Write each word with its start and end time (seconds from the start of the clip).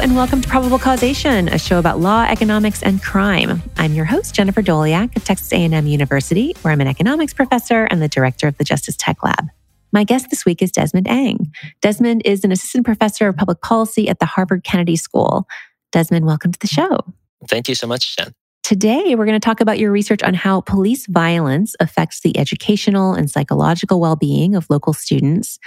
and 0.00 0.16
welcome 0.16 0.40
to 0.40 0.48
Probable 0.48 0.78
Causation, 0.78 1.48
a 1.48 1.58
show 1.58 1.78
about 1.78 2.00
law, 2.00 2.24
economics, 2.24 2.82
and 2.82 3.02
crime. 3.02 3.62
I'm 3.76 3.92
your 3.92 4.06
host, 4.06 4.34
Jennifer 4.34 4.62
Doleac 4.62 5.14
of 5.14 5.24
Texas 5.24 5.52
A&M 5.52 5.86
University, 5.86 6.56
where 6.62 6.72
I'm 6.72 6.80
an 6.80 6.86
economics 6.86 7.34
professor 7.34 7.84
and 7.84 8.00
the 8.00 8.08
director 8.08 8.48
of 8.48 8.56
the 8.56 8.64
Justice 8.64 8.96
Tech 8.96 9.22
Lab. 9.22 9.48
My 9.92 10.04
guest 10.04 10.30
this 10.30 10.46
week 10.46 10.62
is 10.62 10.70
Desmond 10.70 11.06
Ang. 11.06 11.52
Desmond 11.82 12.22
is 12.24 12.44
an 12.44 12.52
assistant 12.52 12.86
professor 12.86 13.28
of 13.28 13.36
public 13.36 13.60
policy 13.60 14.08
at 14.08 14.20
the 14.20 14.24
Harvard 14.24 14.64
Kennedy 14.64 14.96
School. 14.96 15.46
Desmond, 15.92 16.24
welcome 16.24 16.50
to 16.50 16.58
the 16.58 16.66
show. 16.66 17.00
Thank 17.46 17.68
you 17.68 17.74
so 17.74 17.86
much, 17.86 18.16
Jen. 18.16 18.32
Today, 18.62 19.14
we're 19.16 19.26
going 19.26 19.38
to 19.38 19.44
talk 19.44 19.60
about 19.60 19.78
your 19.78 19.92
research 19.92 20.22
on 20.22 20.32
how 20.32 20.62
police 20.62 21.06
violence 21.08 21.74
affects 21.78 22.20
the 22.20 22.38
educational 22.38 23.12
and 23.12 23.30
psychological 23.30 24.00
well 24.00 24.16
being 24.16 24.54
of 24.54 24.66
local 24.70 24.94
students. 24.94 25.58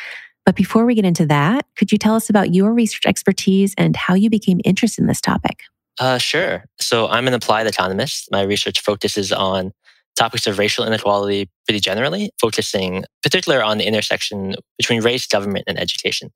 But 0.45 0.55
before 0.55 0.85
we 0.85 0.95
get 0.95 1.05
into 1.05 1.25
that, 1.27 1.65
could 1.77 1.91
you 1.91 1.97
tell 1.97 2.15
us 2.15 2.29
about 2.29 2.53
your 2.53 2.73
research 2.73 3.05
expertise 3.05 3.73
and 3.77 3.95
how 3.95 4.13
you 4.13 4.29
became 4.29 4.59
interested 4.65 5.01
in 5.01 5.07
this 5.07 5.21
topic? 5.21 5.61
Uh, 5.99 6.17
sure. 6.17 6.65
So 6.79 7.07
I'm 7.07 7.27
an 7.27 7.33
applied 7.33 7.67
economist. 7.67 8.29
My 8.31 8.41
research 8.41 8.81
focuses 8.81 9.31
on 9.31 9.71
topics 10.15 10.45
of 10.47 10.57
racial 10.59 10.85
inequality 10.85 11.49
pretty 11.65 11.79
generally, 11.79 12.31
focusing 12.39 13.03
particularly 13.21 13.63
on 13.63 13.77
the 13.77 13.85
intersection 13.85 14.55
between 14.77 15.01
race, 15.01 15.25
government, 15.27 15.65
and 15.67 15.79
education. 15.79 16.29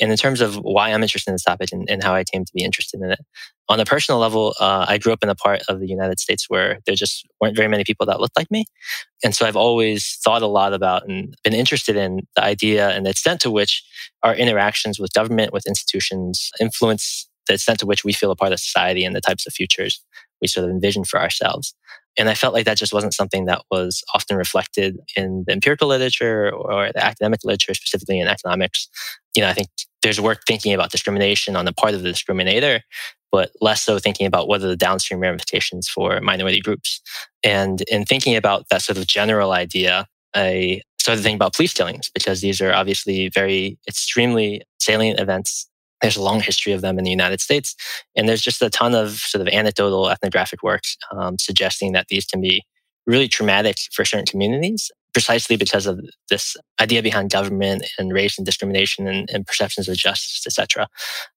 And 0.00 0.10
in 0.10 0.16
terms 0.16 0.40
of 0.40 0.56
why 0.56 0.90
I'm 0.90 1.02
interested 1.02 1.30
in 1.30 1.34
this 1.34 1.44
topic 1.44 1.70
and, 1.72 1.88
and 1.88 2.02
how 2.02 2.14
I 2.14 2.24
came 2.24 2.44
to 2.44 2.52
be 2.54 2.64
interested 2.64 3.00
in 3.00 3.12
it, 3.12 3.20
on 3.68 3.80
a 3.80 3.84
personal 3.84 4.18
level, 4.18 4.54
uh, 4.60 4.84
I 4.88 4.98
grew 4.98 5.12
up 5.12 5.22
in 5.22 5.28
a 5.28 5.34
part 5.34 5.62
of 5.68 5.80
the 5.80 5.88
United 5.88 6.20
States 6.20 6.46
where 6.48 6.80
there 6.84 6.94
just 6.94 7.26
weren't 7.40 7.56
very 7.56 7.68
many 7.68 7.84
people 7.84 8.04
that 8.06 8.20
looked 8.20 8.36
like 8.36 8.50
me. 8.50 8.64
And 9.22 9.34
so 9.34 9.46
I've 9.46 9.56
always 9.56 10.18
thought 10.22 10.42
a 10.42 10.46
lot 10.46 10.74
about 10.74 11.08
and 11.08 11.34
been 11.44 11.54
interested 11.54 11.96
in 11.96 12.26
the 12.36 12.44
idea 12.44 12.90
and 12.90 13.06
the 13.06 13.10
extent 13.10 13.40
to 13.42 13.50
which 13.50 13.82
our 14.22 14.34
interactions 14.34 14.98
with 14.98 15.12
government, 15.12 15.52
with 15.52 15.66
institutions, 15.66 16.50
influence 16.60 17.28
the 17.46 17.54
extent 17.54 17.78
to 17.80 17.86
which 17.86 18.04
we 18.04 18.12
feel 18.12 18.30
a 18.30 18.36
part 18.36 18.52
of 18.52 18.60
society 18.60 19.04
and 19.04 19.14
the 19.14 19.20
types 19.20 19.46
of 19.46 19.52
futures 19.52 20.02
we 20.40 20.48
sort 20.48 20.64
of 20.64 20.70
envision 20.70 21.04
for 21.04 21.20
ourselves. 21.20 21.74
And 22.18 22.28
I 22.28 22.34
felt 22.34 22.54
like 22.54 22.64
that 22.66 22.76
just 22.76 22.92
wasn't 22.92 23.14
something 23.14 23.46
that 23.46 23.62
was 23.70 24.02
often 24.14 24.36
reflected 24.36 24.98
in 25.16 25.44
the 25.46 25.52
empirical 25.52 25.88
literature 25.88 26.50
or 26.50 26.92
the 26.92 27.04
academic 27.04 27.40
literature, 27.44 27.74
specifically 27.74 28.20
in 28.20 28.28
economics. 28.28 28.88
You 29.34 29.42
know, 29.42 29.48
I 29.48 29.52
think 29.52 29.68
there's 30.02 30.20
work 30.20 30.42
thinking 30.46 30.74
about 30.74 30.90
discrimination 30.90 31.56
on 31.56 31.64
the 31.64 31.72
part 31.72 31.94
of 31.94 32.02
the 32.02 32.10
discriminator, 32.10 32.80
but 33.32 33.50
less 33.60 33.82
so 33.82 33.98
thinking 33.98 34.26
about 34.26 34.46
what 34.46 34.62
are 34.62 34.68
the 34.68 34.76
downstream 34.76 35.20
ramifications 35.20 35.88
for 35.88 36.20
minority 36.20 36.60
groups. 36.60 37.00
And 37.42 37.82
in 37.82 38.04
thinking 38.04 38.36
about 38.36 38.68
that 38.68 38.82
sort 38.82 38.98
of 38.98 39.06
general 39.06 39.52
idea, 39.52 40.06
I 40.34 40.82
started 41.00 41.22
thinking 41.22 41.36
about 41.36 41.54
police 41.54 41.74
killings 41.74 42.10
because 42.14 42.40
these 42.40 42.60
are 42.60 42.72
obviously 42.72 43.28
very 43.28 43.78
extremely 43.88 44.62
salient 44.78 45.18
events 45.18 45.68
there's 46.04 46.16
a 46.16 46.22
long 46.22 46.40
history 46.40 46.72
of 46.72 46.80
them 46.80 46.98
in 46.98 47.04
the 47.04 47.10
United 47.10 47.40
States. 47.40 47.74
And 48.14 48.28
there's 48.28 48.42
just 48.42 48.62
a 48.62 48.70
ton 48.70 48.94
of 48.94 49.12
sort 49.12 49.40
of 49.42 49.48
anecdotal 49.52 50.10
ethnographic 50.10 50.62
work 50.62 50.82
um, 51.12 51.38
suggesting 51.38 51.92
that 51.92 52.08
these 52.08 52.26
can 52.26 52.40
be 52.40 52.62
really 53.06 53.28
traumatic 53.28 53.76
for 53.92 54.04
certain 54.04 54.26
communities, 54.26 54.90
precisely 55.12 55.56
because 55.56 55.86
of 55.86 56.00
this 56.30 56.56
idea 56.80 57.02
behind 57.02 57.30
government 57.30 57.86
and 57.98 58.12
race 58.12 58.38
and 58.38 58.46
discrimination 58.46 59.06
and, 59.06 59.28
and 59.32 59.46
perceptions 59.46 59.88
of 59.88 59.96
justice, 59.96 60.44
etc. 60.46 60.88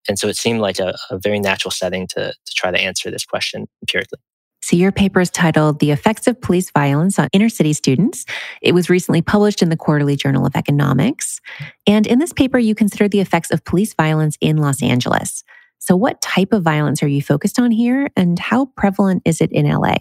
And 0.07 0.17
so 0.17 0.27
it 0.27 0.37
seemed 0.37 0.59
like 0.59 0.79
a, 0.79 0.95
a 1.09 1.17
very 1.17 1.39
natural 1.39 1.71
setting 1.71 2.07
to, 2.07 2.33
to 2.33 2.53
try 2.55 2.71
to 2.71 2.79
answer 2.79 3.11
this 3.11 3.25
question 3.25 3.67
empirically. 3.81 4.19
So, 4.67 4.75
your 4.75 4.91
paper 4.91 5.21
is 5.21 5.29
titled 5.29 5.79
The 5.79 5.91
Effects 5.91 6.27
of 6.27 6.41
Police 6.41 6.71
Violence 6.71 7.17
on 7.17 7.29
Inner 7.31 7.47
City 7.47 7.71
Students. 7.71 8.25
It 8.61 8.73
was 8.73 8.89
recently 8.89 9.21
published 9.21 9.61
in 9.61 9.69
the 9.69 9.77
Quarterly 9.77 10.17
Journal 10.17 10.45
of 10.45 10.57
Economics. 10.57 11.39
And 11.87 12.05
in 12.05 12.19
this 12.19 12.33
paper, 12.33 12.59
you 12.59 12.75
consider 12.75 13.07
the 13.07 13.21
effects 13.21 13.49
of 13.49 13.63
police 13.63 13.93
violence 13.93 14.37
in 14.41 14.57
Los 14.57 14.83
Angeles. 14.83 15.45
So, 15.79 15.95
what 15.95 16.21
type 16.21 16.51
of 16.51 16.63
violence 16.63 17.01
are 17.01 17.07
you 17.07 17.21
focused 17.21 17.59
on 17.59 17.71
here, 17.71 18.09
and 18.17 18.37
how 18.39 18.65
prevalent 18.75 19.21
is 19.23 19.39
it 19.39 19.53
in 19.53 19.65
LA? 19.65 19.95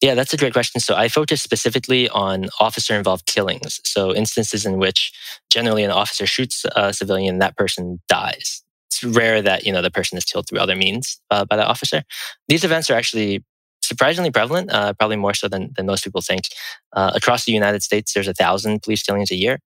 Yeah, 0.00 0.14
that's 0.14 0.32
a 0.32 0.36
great 0.36 0.52
question. 0.52 0.80
So 0.80 0.94
I 0.94 1.08
focus 1.08 1.42
specifically 1.42 2.08
on 2.08 2.48
officer 2.60 2.94
involved 2.94 3.26
killings. 3.26 3.80
So 3.82 4.14
instances 4.14 4.64
in 4.64 4.78
which 4.78 5.10
generally 5.50 5.82
an 5.82 5.90
officer 5.90 6.26
shoots 6.26 6.64
a 6.76 6.92
civilian, 6.92 7.40
that 7.40 7.56
person 7.56 8.00
dies. 8.06 8.62
It's 8.86 9.02
rare 9.02 9.42
that, 9.42 9.66
you 9.66 9.72
know, 9.72 9.82
the 9.82 9.90
person 9.90 10.16
is 10.16 10.24
killed 10.24 10.46
through 10.48 10.60
other 10.60 10.76
means 10.76 11.20
uh, 11.32 11.44
by 11.46 11.56
the 11.56 11.66
officer. 11.66 12.04
These 12.46 12.62
events 12.62 12.88
are 12.88 12.94
actually 12.94 13.42
surprisingly 13.86 14.30
prevalent, 14.30 14.72
uh, 14.72 14.92
probably 14.94 15.16
more 15.16 15.34
so 15.34 15.48
than, 15.48 15.72
than 15.76 15.86
most 15.86 16.04
people 16.04 16.20
think. 16.20 16.44
Uh, 16.92 17.12
across 17.14 17.44
the 17.44 17.52
United 17.52 17.82
States, 17.82 18.12
there's 18.12 18.28
a 18.28 18.34
thousand 18.34 18.82
police 18.82 19.02
killings 19.02 19.30
a 19.30 19.36
year. 19.36 19.58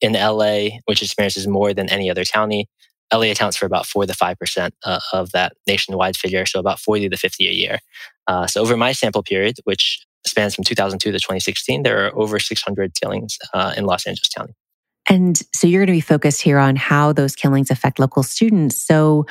In 0.00 0.12
LA, 0.12 0.78
which 0.84 1.02
experiences 1.02 1.48
more 1.48 1.74
than 1.74 1.88
any 1.90 2.08
other 2.08 2.24
county, 2.24 2.68
LA 3.12 3.30
accounts 3.32 3.56
for 3.56 3.66
about 3.66 3.84
four 3.84 4.06
to 4.06 4.14
five 4.14 4.38
percent 4.38 4.74
uh, 4.84 5.00
of 5.12 5.32
that 5.32 5.54
nationwide 5.66 6.16
figure, 6.16 6.46
so 6.46 6.60
about 6.60 6.78
forty 6.78 7.08
to 7.08 7.16
fifty 7.16 7.48
a 7.48 7.52
year. 7.52 7.78
Uh, 8.28 8.46
so 8.46 8.60
over 8.60 8.76
my 8.76 8.92
sample 8.92 9.24
period, 9.24 9.56
which 9.64 10.06
spans 10.26 10.54
from 10.54 10.64
2002 10.64 11.10
to 11.10 11.18
2016, 11.18 11.82
there 11.82 12.06
are 12.06 12.16
over 12.16 12.38
600 12.38 12.94
killings 12.94 13.38
uh, 13.54 13.72
in 13.76 13.86
Los 13.86 14.06
Angeles 14.06 14.28
County. 14.28 14.54
And 15.08 15.40
so 15.54 15.66
you're 15.66 15.80
going 15.80 15.86
to 15.86 15.92
be 15.92 16.00
focused 16.00 16.42
here 16.42 16.58
on 16.58 16.76
how 16.76 17.12
those 17.12 17.34
killings 17.34 17.70
affect 17.70 17.98
local 17.98 18.22
students. 18.22 18.80
So 18.80 19.24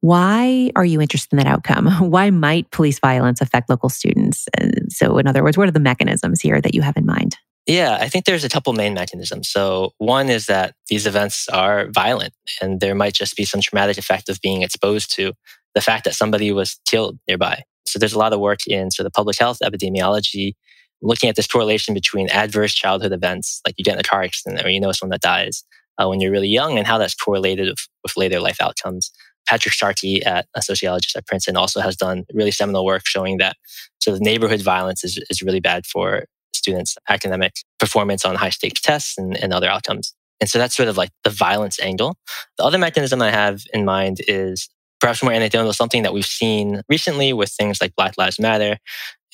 why 0.00 0.70
are 0.76 0.84
you 0.84 1.00
interested 1.00 1.32
in 1.32 1.38
that 1.38 1.46
outcome? 1.46 1.86
Why 2.10 2.30
might 2.30 2.70
police 2.70 2.98
violence 2.98 3.40
affect 3.40 3.68
local 3.68 3.88
students? 3.88 4.48
And 4.56 4.90
So, 4.90 5.18
in 5.18 5.26
other 5.26 5.42
words, 5.42 5.58
what 5.58 5.68
are 5.68 5.72
the 5.72 5.80
mechanisms 5.80 6.40
here 6.40 6.60
that 6.60 6.74
you 6.74 6.82
have 6.82 6.96
in 6.96 7.04
mind? 7.04 7.36
Yeah, 7.66 7.98
I 8.00 8.08
think 8.08 8.24
there's 8.24 8.44
a 8.44 8.48
couple 8.48 8.72
main 8.72 8.94
mechanisms. 8.94 9.48
So, 9.48 9.92
one 9.98 10.30
is 10.30 10.46
that 10.46 10.74
these 10.88 11.06
events 11.06 11.48
are 11.50 11.88
violent, 11.90 12.32
and 12.62 12.80
there 12.80 12.94
might 12.94 13.14
just 13.14 13.36
be 13.36 13.44
some 13.44 13.60
traumatic 13.60 13.98
effect 13.98 14.28
of 14.28 14.40
being 14.40 14.62
exposed 14.62 15.14
to 15.16 15.34
the 15.74 15.80
fact 15.80 16.04
that 16.04 16.14
somebody 16.14 16.50
was 16.50 16.80
killed 16.88 17.18
nearby. 17.28 17.62
So, 17.86 17.98
there's 17.98 18.14
a 18.14 18.18
lot 18.18 18.32
of 18.32 18.40
work 18.40 18.66
in 18.66 18.90
sort 18.90 19.06
of 19.06 19.12
public 19.12 19.38
health 19.38 19.58
epidemiology 19.62 20.54
looking 21.02 21.28
at 21.28 21.36
this 21.36 21.46
correlation 21.46 21.94
between 21.94 22.28
adverse 22.30 22.74
childhood 22.74 23.12
events, 23.12 23.60
like 23.66 23.74
you 23.78 23.84
get 23.84 23.94
in 23.94 24.00
a 24.00 24.02
car 24.02 24.22
accident 24.22 24.64
or 24.64 24.68
you 24.68 24.80
know 24.80 24.92
someone 24.92 25.12
that 25.12 25.20
dies 25.20 25.64
uh, 25.98 26.08
when 26.08 26.20
you're 26.20 26.32
really 26.32 26.48
young, 26.48 26.78
and 26.78 26.86
how 26.86 26.96
that's 26.96 27.14
correlated 27.14 27.68
with, 27.68 27.88
with 28.02 28.16
later 28.16 28.40
life 28.40 28.60
outcomes. 28.60 29.10
Patrick 29.48 29.74
Sharkey, 29.74 30.22
at 30.24 30.44
uh, 30.44 30.58
a 30.58 30.62
sociologist 30.62 31.16
at 31.16 31.26
Princeton, 31.26 31.56
also 31.56 31.80
has 31.80 31.96
done 31.96 32.24
really 32.32 32.50
seminal 32.50 32.84
work 32.84 33.02
showing 33.04 33.38
that 33.38 33.56
so 34.00 34.12
of 34.12 34.20
neighborhood 34.20 34.62
violence 34.62 35.04
is, 35.04 35.22
is 35.30 35.42
really 35.42 35.60
bad 35.60 35.86
for 35.86 36.24
students' 36.52 36.96
academic 37.08 37.54
performance 37.78 38.24
on 38.24 38.34
high 38.34 38.50
stakes 38.50 38.80
tests 38.80 39.18
and, 39.18 39.36
and 39.36 39.52
other 39.52 39.68
outcomes. 39.68 40.14
And 40.40 40.48
so 40.48 40.58
that's 40.58 40.74
sort 40.74 40.88
of 40.88 40.96
like 40.96 41.10
the 41.24 41.30
violence 41.30 41.78
angle. 41.80 42.16
The 42.56 42.64
other 42.64 42.78
mechanism 42.78 43.20
I 43.20 43.30
have 43.30 43.62
in 43.74 43.84
mind 43.84 44.18
is 44.26 44.68
perhaps 45.00 45.22
more 45.22 45.32
anecdotal, 45.32 45.72
something 45.72 46.02
that 46.02 46.12
we've 46.12 46.24
seen 46.24 46.82
recently 46.88 47.32
with 47.32 47.50
things 47.50 47.80
like 47.80 47.94
Black 47.96 48.14
Lives 48.16 48.38
Matter 48.38 48.78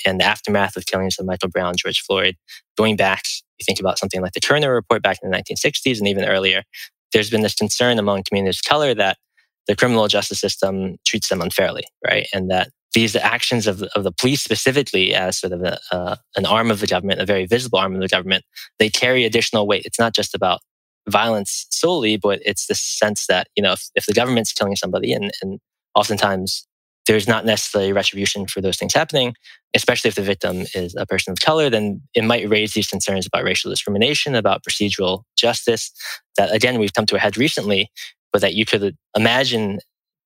and 0.05 0.21
the 0.21 0.25
aftermath 0.25 0.77
of 0.77 0.87
killings 0.87 1.17
of 1.19 1.27
Michael 1.27 1.49
Brown, 1.49 1.75
George 1.77 2.01
Floyd. 2.01 2.37
Going 2.77 2.97
back, 2.97 3.23
you 3.59 3.65
think 3.65 3.81
about 3.81 3.99
something 3.99 4.21
like 4.21 4.33
the 4.33 4.41
Kerner 4.41 4.73
Report 4.73 5.03
back 5.03 5.19
in 5.23 5.31
the 5.31 5.37
1960s 5.37 5.99
and 5.99 6.09
even 6.09 6.25
earlier, 6.25 6.63
there's 7.13 7.31
been 7.31 7.43
this 7.43 7.55
concern 7.55 7.99
among 7.99 8.23
communities 8.25 8.61
of 8.65 8.69
color 8.69 8.95
that 8.95 9.17
the 9.67 9.77
criminal 9.77 10.09
justice 10.09 10.41
system 10.41 10.97
treats 11.05 11.29
them 11.29 11.41
unfairly, 11.41 11.85
right? 12.07 12.27
And 12.33 12.51
that 12.51 12.71
these 12.95 13.15
actions 13.15 13.67
of, 13.67 13.83
of 13.95 14.05
the 14.05 14.13
police 14.13 14.43
specifically 14.43 15.15
as 15.15 15.39
sort 15.39 15.53
of 15.53 15.63
a, 15.63 15.79
uh, 15.93 16.17
an 16.37 16.47
arm 16.47 16.71
of 16.71 16.81
the 16.81 16.87
government, 16.87 17.21
a 17.21 17.27
very 17.27 17.47
visible 17.47 17.79
arm 17.79 17.95
of 17.95 18.01
the 18.01 18.09
government, 18.09 18.45
they 18.79 18.89
carry 18.89 19.25
additional 19.25 19.67
weight. 19.67 19.85
It's 19.85 19.99
not 19.99 20.15
just 20.15 20.35
about 20.35 20.61
violence 21.09 21.67
solely, 21.71 22.17
but 22.17 22.41
it's 22.45 22.67
the 22.67 22.75
sense 22.75 23.27
that, 23.27 23.49
you 23.55 23.63
know, 23.63 23.73
if, 23.73 23.83
if 23.95 24.07
the 24.07 24.15
government's 24.15 24.53
killing 24.53 24.77
somebody 24.77 25.13
and, 25.13 25.31
and 25.43 25.61
oftentimes 25.95 26.67
there's 27.07 27.29
not 27.29 27.45
necessarily 27.45 27.93
retribution 27.93 28.47
for 28.47 28.61
those 28.61 28.77
things 28.77 28.95
happening, 28.95 29.35
especially 29.75 30.09
if 30.09 30.15
the 30.15 30.23
victim 30.23 30.65
is 30.75 30.95
a 30.97 31.07
person 31.07 31.33
of 31.33 31.39
color, 31.39 31.71
then 31.71 32.01
it 32.15 32.25
might 32.25 32.49
raise 32.49 32.73
these 32.73 32.89
concerns 32.89 33.27
about 33.27 33.45
racial 33.45 33.71
discrimination, 33.71 34.35
about 34.35 34.65
procedural 34.65 35.23
justice 35.37 35.93
that, 36.37 36.53
again, 36.53 36.79
we've 36.79 36.95
come 36.95 37.07
to 37.07 37.17
a 37.17 37.21
head 37.21 37.37
recently 37.37 37.89
that 38.39 38.55
you 38.55 38.65
could 38.65 38.97
imagine 39.17 39.79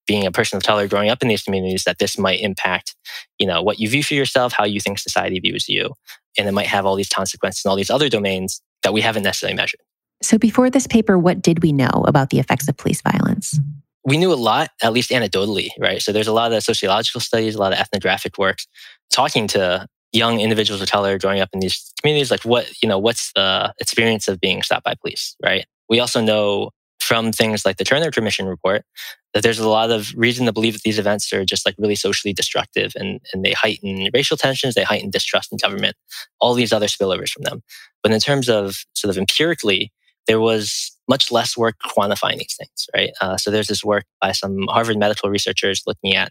being 0.06 0.26
a 0.26 0.32
person 0.32 0.56
of 0.56 0.64
color 0.64 0.88
growing 0.88 1.08
up 1.08 1.22
in 1.22 1.28
these 1.28 1.42
communities 1.42 1.84
that 1.84 1.98
this 1.98 2.18
might 2.18 2.40
impact 2.40 2.96
you 3.38 3.46
know 3.46 3.62
what 3.62 3.78
you 3.78 3.88
view 3.88 4.02
for 4.02 4.14
yourself 4.14 4.52
how 4.52 4.64
you 4.64 4.80
think 4.80 4.98
society 4.98 5.38
views 5.38 5.68
you 5.68 5.92
and 6.36 6.48
it 6.48 6.52
might 6.52 6.66
have 6.66 6.84
all 6.84 6.96
these 6.96 7.08
consequences 7.08 7.64
in 7.64 7.70
all 7.70 7.76
these 7.76 7.90
other 7.90 8.08
domains 8.08 8.60
that 8.82 8.92
we 8.92 9.02
haven't 9.02 9.24
necessarily 9.24 9.56
measured. 9.56 9.80
So 10.22 10.36
before 10.38 10.68
this 10.68 10.86
paper 10.86 11.16
what 11.18 11.42
did 11.42 11.62
we 11.62 11.72
know 11.72 12.04
about 12.08 12.30
the 12.30 12.40
effects 12.40 12.68
of 12.68 12.76
police 12.76 13.00
violence? 13.02 13.58
We 14.04 14.16
knew 14.16 14.32
a 14.32 14.34
lot 14.34 14.70
at 14.82 14.92
least 14.92 15.10
anecdotally 15.10 15.68
right? 15.78 16.02
So 16.02 16.12
there's 16.12 16.26
a 16.26 16.32
lot 16.32 16.52
of 16.52 16.62
sociological 16.62 17.20
studies 17.20 17.54
a 17.54 17.58
lot 17.58 17.72
of 17.72 17.78
ethnographic 17.78 18.36
works 18.36 18.66
talking 19.12 19.46
to 19.48 19.86
young 20.12 20.40
individuals 20.40 20.82
of 20.82 20.90
color 20.90 21.18
growing 21.18 21.40
up 21.40 21.50
in 21.52 21.60
these 21.60 21.92
communities 22.00 22.32
like 22.32 22.44
what 22.44 22.66
you 22.82 22.88
know 22.88 22.98
what's 22.98 23.32
the 23.34 23.72
experience 23.78 24.26
of 24.26 24.40
being 24.40 24.62
stopped 24.62 24.84
by 24.84 24.94
police 25.00 25.36
right? 25.44 25.66
We 25.88 26.00
also 26.00 26.20
know 26.20 26.70
from 27.10 27.32
things 27.32 27.66
like 27.66 27.76
the 27.76 27.84
Kerner 27.84 28.12
Commission 28.12 28.46
report 28.46 28.84
that 29.34 29.42
there's 29.42 29.58
a 29.58 29.68
lot 29.68 29.90
of 29.90 30.12
reason 30.14 30.46
to 30.46 30.52
believe 30.52 30.74
that 30.74 30.82
these 30.82 31.00
events 31.00 31.32
are 31.32 31.44
just 31.44 31.66
like 31.66 31.74
really 31.76 31.96
socially 31.96 32.32
destructive 32.32 32.92
and, 32.94 33.18
and 33.32 33.44
they 33.44 33.50
heighten 33.50 34.06
racial 34.14 34.36
tensions, 34.36 34.76
they 34.76 34.84
heighten 34.84 35.10
distrust 35.10 35.50
in 35.50 35.58
government, 35.58 35.96
all 36.40 36.54
these 36.54 36.72
other 36.72 36.86
spillovers 36.86 37.28
from 37.30 37.42
them. 37.42 37.64
But 38.04 38.12
in 38.12 38.20
terms 38.20 38.48
of 38.48 38.84
sort 38.94 39.10
of 39.10 39.18
empirically, 39.18 39.92
there 40.28 40.38
was 40.38 40.96
much 41.08 41.32
less 41.32 41.56
work 41.56 41.74
quantifying 41.84 42.38
these 42.38 42.54
things, 42.56 42.86
right? 42.94 43.10
Uh, 43.20 43.36
so 43.36 43.50
there's 43.50 43.66
this 43.66 43.82
work 43.82 44.04
by 44.20 44.30
some 44.30 44.66
Harvard 44.68 44.96
medical 44.96 45.30
researchers 45.30 45.82
looking 45.88 46.14
at 46.14 46.30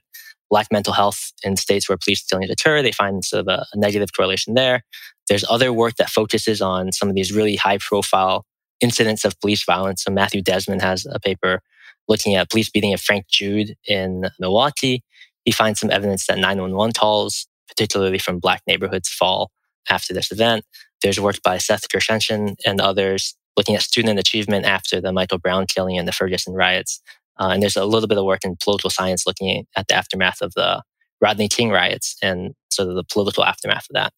black 0.49 0.67
mental 0.71 0.93
health 0.93 1.33
in 1.43 1.57
states 1.57 1.89
where 1.89 1.97
police 1.97 2.23
killings 2.23 2.49
occur. 2.49 2.81
They 2.81 2.93
find 2.93 3.25
sort 3.25 3.41
of 3.41 3.47
a, 3.49 3.65
a 3.73 3.77
negative 3.77 4.13
correlation 4.15 4.53
there. 4.53 4.83
There's 5.27 5.43
other 5.49 5.73
work 5.73 5.97
that 5.97 6.09
focuses 6.09 6.61
on 6.61 6.93
some 6.93 7.09
of 7.09 7.15
these 7.15 7.33
really 7.33 7.57
high 7.57 7.79
profile 7.79 8.45
incidents 8.81 9.25
of 9.25 9.39
police 9.39 9.63
violence. 9.63 10.03
So 10.03 10.11
Matthew 10.11 10.41
Desmond 10.41 10.81
has 10.81 11.05
a 11.11 11.19
paper 11.19 11.61
looking 12.07 12.35
at 12.35 12.49
police 12.49 12.69
beating 12.69 12.93
of 12.93 13.01
Frank 13.01 13.27
Jude 13.27 13.75
in 13.87 14.25
Milwaukee. 14.39 15.03
He 15.45 15.51
finds 15.51 15.79
some 15.79 15.91
evidence 15.91 16.27
that 16.27 16.37
911 16.37 16.93
calls, 16.93 17.47
particularly 17.67 18.17
from 18.17 18.39
black 18.39 18.61
neighborhoods, 18.67 19.09
fall 19.09 19.51
after 19.89 20.13
this 20.13 20.31
event. 20.31 20.65
There's 21.01 21.19
work 21.19 21.41
by 21.43 21.57
Seth 21.57 21.87
Gershenson 21.89 22.55
and 22.65 22.81
others 22.81 23.35
looking 23.55 23.75
at 23.75 23.81
student 23.81 24.19
achievement 24.19 24.65
after 24.65 25.01
the 25.01 25.13
Michael 25.13 25.37
Brown 25.37 25.65
killing 25.65 25.97
and 25.97 26.07
the 26.07 26.11
Ferguson 26.11 26.53
riots. 26.53 27.01
Uh, 27.39 27.49
and 27.53 27.61
there's 27.61 27.77
a 27.77 27.85
little 27.85 28.07
bit 28.07 28.17
of 28.17 28.25
work 28.25 28.43
in 28.43 28.57
political 28.61 28.89
science 28.89 29.25
looking 29.25 29.65
at 29.75 29.87
the 29.87 29.95
aftermath 29.95 30.41
of 30.41 30.53
the 30.55 30.81
Rodney 31.21 31.47
King 31.47 31.69
riots 31.69 32.15
and 32.21 32.53
sort 32.69 32.89
of 32.89 32.95
the 32.95 33.03
political 33.03 33.43
aftermath 33.43 33.87
of 33.89 33.93
that. 33.93 34.13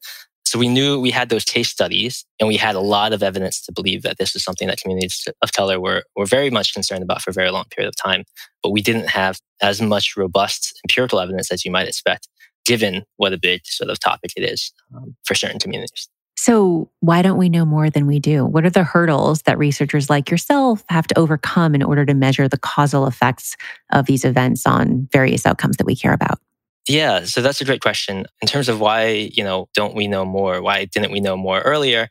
So 0.51 0.59
we 0.59 0.67
knew 0.67 0.99
we 0.99 1.11
had 1.11 1.29
those 1.29 1.45
case 1.45 1.69
studies 1.69 2.25
and 2.37 2.45
we 2.45 2.57
had 2.57 2.75
a 2.75 2.81
lot 2.81 3.13
of 3.13 3.23
evidence 3.23 3.61
to 3.61 3.71
believe 3.71 4.01
that 4.01 4.17
this 4.17 4.33
was 4.33 4.43
something 4.43 4.67
that 4.67 4.81
communities 4.81 5.25
of 5.41 5.53
color 5.53 5.79
were, 5.79 6.03
were 6.17 6.25
very 6.25 6.49
much 6.49 6.73
concerned 6.73 7.03
about 7.03 7.21
for 7.21 7.29
a 7.29 7.33
very 7.33 7.51
long 7.51 7.63
period 7.73 7.87
of 7.87 7.95
time. 7.95 8.25
But 8.61 8.71
we 8.71 8.81
didn't 8.81 9.07
have 9.07 9.39
as 9.61 9.81
much 9.81 10.17
robust 10.17 10.77
empirical 10.83 11.21
evidence 11.21 11.53
as 11.53 11.63
you 11.63 11.71
might 11.71 11.87
expect, 11.87 12.27
given 12.65 13.05
what 13.15 13.31
a 13.31 13.37
big 13.37 13.61
sort 13.63 13.89
of 13.89 13.97
topic 14.01 14.31
it 14.35 14.41
is 14.41 14.73
um, 14.93 15.15
for 15.23 15.35
certain 15.35 15.57
communities. 15.57 16.09
So, 16.35 16.89
why 16.99 17.21
don't 17.21 17.37
we 17.37 17.47
know 17.47 17.63
more 17.63 17.89
than 17.89 18.05
we 18.05 18.19
do? 18.19 18.45
What 18.45 18.65
are 18.65 18.69
the 18.69 18.83
hurdles 18.83 19.43
that 19.43 19.57
researchers 19.57 20.09
like 20.09 20.29
yourself 20.29 20.83
have 20.89 21.07
to 21.07 21.17
overcome 21.17 21.75
in 21.75 21.83
order 21.83 22.05
to 22.05 22.13
measure 22.13 22.49
the 22.49 22.57
causal 22.57 23.07
effects 23.07 23.55
of 23.93 24.05
these 24.05 24.25
events 24.25 24.65
on 24.65 25.07
various 25.13 25.45
outcomes 25.45 25.77
that 25.77 25.85
we 25.85 25.95
care 25.95 26.13
about? 26.13 26.40
Yeah, 26.87 27.25
so 27.25 27.41
that's 27.41 27.61
a 27.61 27.65
great 27.65 27.81
question. 27.81 28.25
In 28.41 28.47
terms 28.47 28.67
of 28.67 28.79
why, 28.79 29.29
you 29.33 29.43
know, 29.43 29.67
don't 29.75 29.95
we 29.95 30.07
know 30.07 30.25
more? 30.25 30.61
Why 30.61 30.85
didn't 30.85 31.11
we 31.11 31.19
know 31.19 31.37
more 31.37 31.61
earlier? 31.61 32.09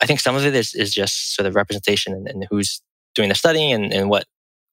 I 0.00 0.06
think 0.06 0.20
some 0.20 0.36
of 0.36 0.44
it 0.44 0.54
is, 0.54 0.74
is 0.74 0.92
just 0.92 1.34
sort 1.34 1.46
of 1.46 1.54
representation 1.54 2.12
and, 2.12 2.28
and 2.28 2.46
who's 2.50 2.80
doing 3.14 3.28
the 3.28 3.34
studying 3.34 3.72
and, 3.72 3.92
and 3.92 4.08
what 4.08 4.24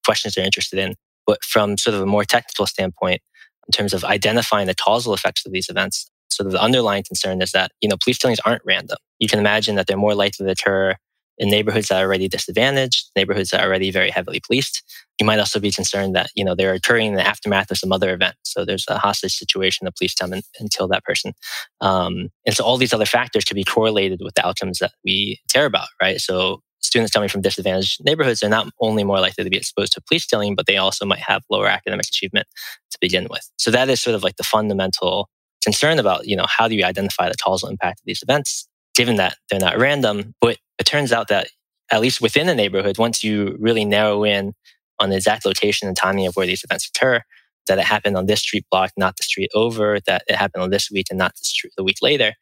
questions 0.06 0.36
they're 0.36 0.46
interested 0.46 0.80
in. 0.80 0.96
But 1.26 1.44
from 1.44 1.78
sort 1.78 1.96
of 1.96 2.02
a 2.02 2.06
more 2.06 2.26
technical 2.26 2.66
standpoint, 2.66 3.22
in 3.68 3.72
terms 3.72 3.94
of 3.94 4.04
identifying 4.04 4.68
the 4.68 4.76
causal 4.76 5.14
effects 5.14 5.46
of 5.46 5.52
these 5.52 5.70
events, 5.70 6.10
sort 6.30 6.48
of 6.48 6.54
the 6.54 6.62
underlying 6.62 7.04
concern 7.04 7.42
is 7.42 7.52
that, 7.52 7.72
you 7.82 7.88
know, 7.88 7.96
police 8.02 8.18
killings 8.18 8.40
aren't 8.46 8.62
random. 8.66 8.98
You 9.20 9.28
can 9.28 9.40
imagine 9.40 9.76
that 9.76 9.88
they're 9.88 9.98
more 9.98 10.16
likely 10.16 10.46
to 10.46 10.52
occur 10.52 10.96
in 11.38 11.50
neighborhoods 11.50 11.88
that 11.88 12.02
are 12.02 12.06
already 12.06 12.28
disadvantaged, 12.28 13.12
neighborhoods 13.16 13.50
that 13.50 13.62
are 13.62 13.68
already 13.68 13.92
very 13.92 14.10
heavily 14.10 14.40
policed. 14.46 14.84
You 15.20 15.26
might 15.26 15.40
also 15.40 15.60
be 15.60 15.72
concerned 15.72 16.16
that, 16.16 16.30
you 16.36 16.44
know, 16.44 16.56
they're 16.56 16.74
occurring 16.74 17.08
in 17.08 17.16
the 17.16 17.26
aftermath 17.26 17.72
of 17.72 17.78
some 17.78 17.92
other 17.92 18.14
event. 18.14 18.36
So 18.44 18.66
there's 18.66 18.86
a 18.88 18.98
hostage 18.98 19.36
situation, 19.36 19.86
the 19.86 19.92
police 19.92 20.16
come 20.16 20.34
and, 20.34 20.44
and 20.60 20.72
kill 20.72 20.88
that 20.90 21.04
person. 21.04 21.34
Um, 21.82 22.30
and 22.46 22.56
so 22.56 22.64
all 22.64 22.78
these 22.78 22.94
other 22.94 23.06
factors 23.06 23.44
could 23.44 23.56
be 23.56 23.64
correlated 23.64 24.22
with 24.24 24.36
the 24.36 24.46
outcomes 24.46 24.80
that 24.80 24.92
we 25.04 25.40
care 25.52 25.66
about, 25.66 25.88
right? 26.02 26.20
So 26.20 26.62
students 26.82 27.12
coming 27.12 27.30
from 27.30 27.42
disadvantaged 27.42 28.04
neighborhoods 28.04 28.44
are 28.44 28.50
not 28.50 28.70
only 28.80 29.04
more 29.04 29.20
likely 29.20 29.44
to 29.44 29.50
be 29.50 29.58
exposed 29.58 29.94
to 29.94 30.02
police 30.02 30.26
killing, 30.26 30.56
but 30.56 30.68
they 30.68 30.78
also 30.78 31.06
might 31.06 31.20
have 31.20 31.44
lower 31.50 31.68
academic 31.68 32.06
achievement 32.06 32.48
to 32.92 32.98
begin 33.02 33.28
with. 33.30 33.50
So 33.58 33.72
that 33.72 33.90
is 33.90 34.02
sort 34.02 34.16
of 34.16 34.24
like 34.24 34.36
the 34.36 34.44
fundamental 34.44 35.30
concern 35.64 35.98
about, 35.98 36.28
you 36.28 36.36
know, 36.36 36.46
how 36.48 36.68
do 36.68 36.76
you 36.76 36.84
identify 36.84 37.30
the 37.30 37.38
causal 37.38 37.70
impact 37.70 38.02
of 38.02 38.06
these 38.06 38.22
events, 38.22 38.68
given 38.96 39.16
that 39.16 39.38
they're 39.50 39.60
not 39.60 39.80
random. 39.80 40.36
But 40.42 40.58
it 40.80 40.86
turns 40.86 41.12
out 41.12 41.28
that 41.28 41.48
at 41.92 42.02
least 42.02 42.22
within 42.22 42.48
the 42.48 42.56
neighborhood, 42.56 42.98
once 42.98 43.24
you 43.24 43.58
really 43.60 43.86
narrow 43.86 44.24
in 44.24 44.54
on 45.00 45.10
the 45.10 45.16
exact 45.16 45.46
location 45.46 45.88
and 45.88 45.98
timing 45.98 46.26
of 46.26 46.36
where 46.36 46.48
these 46.48 46.64
events 46.64 46.90
occur, 46.90 47.22
that 47.68 47.80
it 47.80 47.86
happened 47.86 48.18
on 48.18 48.26
this 48.26 48.42
street 48.42 48.66
block, 48.72 48.92
not 48.98 49.18
the 49.18 49.24
street 49.24 49.50
over, 49.54 50.00
that 50.06 50.24
it 50.28 50.36
happened 50.36 50.64
on 50.64 50.70
this 50.70 50.90
week 50.92 51.08
and 51.10 51.18
not 51.18 51.36
the, 51.36 51.44
street, 51.44 51.74
the 51.78 51.84
week 51.84 51.98
later. 52.02 52.34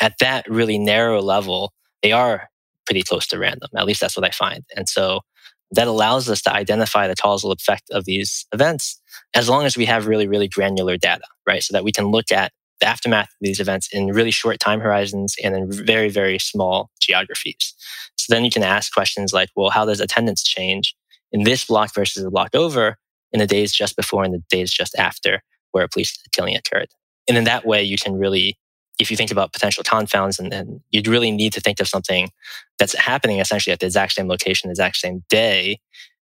At 0.00 0.14
that 0.20 0.48
really 0.48 0.78
narrow 0.78 1.20
level, 1.20 1.72
they 2.02 2.12
are 2.12 2.48
pretty 2.86 3.02
close 3.02 3.26
to 3.28 3.38
random. 3.38 3.68
At 3.76 3.86
least 3.86 4.00
that's 4.00 4.16
what 4.16 4.26
I 4.26 4.30
find. 4.30 4.64
And 4.76 4.88
so 4.88 5.20
that 5.72 5.88
allows 5.88 6.28
us 6.28 6.42
to 6.42 6.52
identify 6.52 7.08
the 7.08 7.16
causal 7.16 7.52
effect 7.52 7.84
of 7.90 8.04
these 8.04 8.46
events 8.52 9.00
as 9.34 9.48
long 9.48 9.64
as 9.64 9.76
we 9.76 9.86
have 9.86 10.06
really, 10.06 10.26
really 10.26 10.48
granular 10.48 10.96
data, 10.96 11.24
right? 11.46 11.62
So 11.62 11.72
that 11.72 11.84
we 11.84 11.92
can 11.92 12.06
look 12.06 12.30
at 12.30 12.52
the 12.80 12.86
aftermath 12.86 13.28
of 13.28 13.36
these 13.40 13.60
events 13.60 13.88
in 13.92 14.08
really 14.08 14.30
short 14.30 14.58
time 14.58 14.80
horizons 14.80 15.34
and 15.42 15.54
in 15.54 15.70
very, 15.70 16.08
very 16.08 16.38
small 16.38 16.90
geographies. 17.12 17.64
So 18.20 18.26
then 18.32 18.44
you 18.44 18.50
can 18.56 18.62
ask 18.76 18.92
questions 18.92 19.32
like, 19.32 19.50
well, 19.56 19.70
how 19.76 19.84
does 19.84 20.00
attendance 20.00 20.42
change 20.56 20.86
in 21.30 21.44
this 21.44 21.64
block 21.70 21.94
versus 21.94 22.22
the 22.22 22.30
block 22.30 22.54
over 22.54 22.96
in 23.32 23.38
the 23.40 23.46
days 23.56 23.70
just 23.72 23.94
before 23.96 24.24
and 24.24 24.34
the 24.34 24.42
days 24.56 24.70
just 24.80 24.94
after 25.08 25.32
where 25.72 25.84
a 25.84 25.88
police 25.88 26.12
killing 26.34 26.56
occurred? 26.56 26.90
And 27.28 27.36
in 27.38 27.44
that 27.44 27.64
way, 27.64 27.82
you 27.82 27.98
can 28.04 28.14
really, 28.24 28.46
if 28.98 29.10
you 29.10 29.16
think 29.16 29.32
about 29.32 29.52
potential 29.52 29.84
confounds, 29.84 30.38
and, 30.40 30.52
and 30.52 30.80
you'd 30.90 31.12
really 31.14 31.30
need 31.30 31.52
to 31.54 31.60
think 31.60 31.80
of 31.80 31.88
something 31.88 32.30
that's 32.78 32.96
happening 33.10 33.38
essentially 33.40 33.72
at 33.72 33.80
the 33.80 33.86
exact 33.86 34.12
same 34.12 34.28
location, 34.28 34.68
the 34.68 34.72
exact 34.72 34.96
same 34.96 35.24
day 35.28 35.78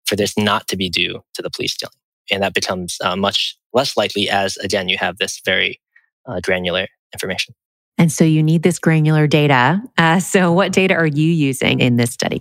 for 0.06 0.16
this 0.16 0.36
not 0.36 0.68
to 0.68 0.76
be 0.76 0.88
due 0.88 1.14
to 1.34 1.42
the 1.42 1.50
police 1.50 1.76
killing. 1.76 2.00
And 2.30 2.42
that 2.42 2.54
becomes 2.54 2.98
uh, 3.04 3.16
much 3.16 3.56
less 3.72 3.96
likely 3.96 4.28
as, 4.28 4.56
again, 4.58 4.88
you 4.88 4.98
have 4.98 5.16
this 5.18 5.40
very 5.44 5.80
uh, 6.26 6.40
granular 6.40 6.86
information. 7.12 7.54
And 8.00 8.10
so 8.10 8.24
you 8.24 8.42
need 8.42 8.62
this 8.62 8.78
granular 8.78 9.26
data. 9.26 9.82
Uh, 9.98 10.20
so, 10.20 10.52
what 10.52 10.72
data 10.72 10.94
are 10.94 11.06
you 11.06 11.30
using 11.30 11.80
in 11.80 11.96
this 11.96 12.10
study? 12.10 12.40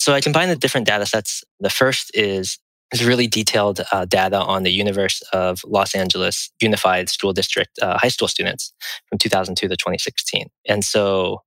So, 0.00 0.12
I 0.12 0.20
combine 0.20 0.48
the 0.48 0.56
different 0.56 0.88
data 0.88 1.06
sets. 1.06 1.44
The 1.60 1.70
first 1.70 2.10
is 2.12 2.58
is 2.92 3.04
really 3.04 3.28
detailed 3.28 3.82
uh, 3.92 4.04
data 4.04 4.38
on 4.40 4.64
the 4.64 4.72
universe 4.72 5.22
of 5.32 5.60
Los 5.64 5.94
Angeles 5.94 6.50
Unified 6.60 7.08
School 7.08 7.32
District 7.32 7.70
uh, 7.80 7.98
high 7.98 8.08
school 8.08 8.26
students 8.26 8.72
from 9.08 9.18
2002 9.18 9.68
to 9.68 9.76
2016. 9.76 10.48
And 10.66 10.84
so 10.84 11.42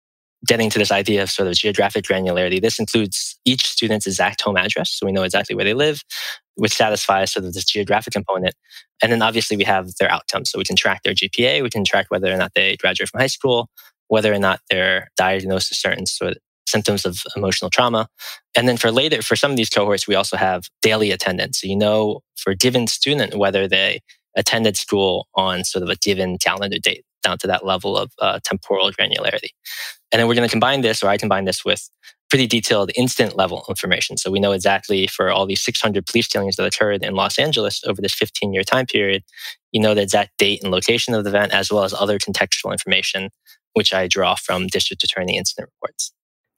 getting 0.46 0.70
to 0.70 0.80
this 0.80 0.92
idea 0.92 1.24
of 1.24 1.32
sort 1.32 1.48
of 1.48 1.56
geographic 1.56 2.06
granularity, 2.06 2.62
this 2.62 2.80
includes 2.80 3.38
each 3.46 3.66
student's 3.66 4.08
exact 4.08 4.42
home 4.42 4.58
address. 4.58 4.92
So 4.92 5.06
we 5.06 5.12
know 5.12 5.24
exactly 5.24 5.56
where 5.56 5.66
they 5.66 5.74
live, 5.74 6.02
which 6.56 6.74
satisfies 6.74 7.32
sort 7.32 7.46
of 7.46 7.54
this 7.54 7.66
geographic 7.66 8.14
component. 8.14 8.56
And 9.02 9.12
then 9.12 9.22
obviously 9.22 9.58
we 9.58 9.64
have 9.64 9.92
their 10.00 10.12
outcomes. 10.12 10.52
So 10.52 10.58
we 10.58 10.66
can 10.66 10.76
track 10.76 11.04
their 11.04 11.14
GPA, 11.14 11.64
we 11.64 11.70
can 11.70 11.86
track 11.86 12.08
whether 12.10 12.32
or 12.32 12.38
not 12.38 12.52
they 12.56 12.76
graduate 12.78 13.10
from 13.10 13.22
high 13.22 13.28
school, 13.28 13.70
whether 14.08 14.34
or 14.34 14.40
not 14.40 14.60
they're 14.70 15.10
diagnosed 15.16 15.72
with 15.72 15.78
certain 15.78 16.06
sort 16.06 16.32
of 16.32 16.38
symptoms 16.68 17.06
of 17.06 17.22
emotional 17.36 17.70
trauma. 17.70 18.08
And 18.56 18.68
then 18.68 18.78
for 18.78 18.92
later, 18.92 19.22
for 19.22 19.36
some 19.36 19.52
of 19.52 19.58
these 19.58 19.70
cohorts, 19.70 20.08
we 20.08 20.16
also 20.16 20.38
have 20.38 20.64
daily 20.82 21.12
attendance. 21.12 21.62
So 21.62 21.68
you 21.68 21.76
know 21.76 22.22
for 22.36 22.52
a 22.52 22.56
given 22.56 22.88
student 22.88 23.36
whether 23.36 23.68
they 23.68 24.02
attended 24.36 24.76
school 24.76 25.28
on 25.36 25.64
sort 25.64 25.84
of 25.84 25.90
a 25.90 25.96
given 25.96 26.38
calendar 26.38 26.80
date 26.80 27.06
down 27.24 27.38
to 27.40 27.48
that 27.48 27.66
level 27.66 27.98
of 27.98 28.12
uh, 28.20 28.40
temporal 28.44 28.92
granularity. 28.92 29.50
And 30.12 30.20
then 30.20 30.28
we're 30.28 30.36
going 30.36 30.48
to 30.48 30.52
combine 30.52 30.82
this, 30.82 31.02
or 31.02 31.08
I 31.08 31.18
combine 31.18 31.46
this 31.46 31.66
with 31.66 31.90
pretty 32.30 32.48
detailed 32.48 32.92
instant 32.96 33.36
level 33.36 33.66
information. 33.70 34.18
So 34.18 34.32
we 34.32 34.40
know 34.40 34.54
exactly 34.54 35.08
for 35.08 35.32
all 35.32 35.46
these 35.46 35.62
600 35.62 36.06
police 36.06 36.28
killings 36.28 36.56
that 36.56 36.66
occurred 36.66 37.04
in 37.04 37.16
Los 37.16 37.38
Angeles 37.38 37.82
over 37.86 38.02
this 38.02 38.14
15 38.14 38.54
year 38.54 38.64
time 38.64 38.86
period, 38.86 39.24
you 39.72 39.82
know 39.82 39.94
the 39.94 40.02
exact 40.02 40.38
date 40.38 40.64
and 40.64 40.72
location 40.72 41.14
of 41.14 41.24
the 41.24 41.30
event, 41.30 41.52
as 41.52 41.72
well 41.72 41.84
as 41.84 41.94
other 41.94 42.18
contextual 42.18 42.72
information, 42.72 43.30
which 43.74 43.94
I 43.94 44.08
draw 44.08 44.36
from 44.36 44.68
district 44.68 45.04
attorney 45.04 45.38
incident 45.38 45.70
reports. 45.76 46.12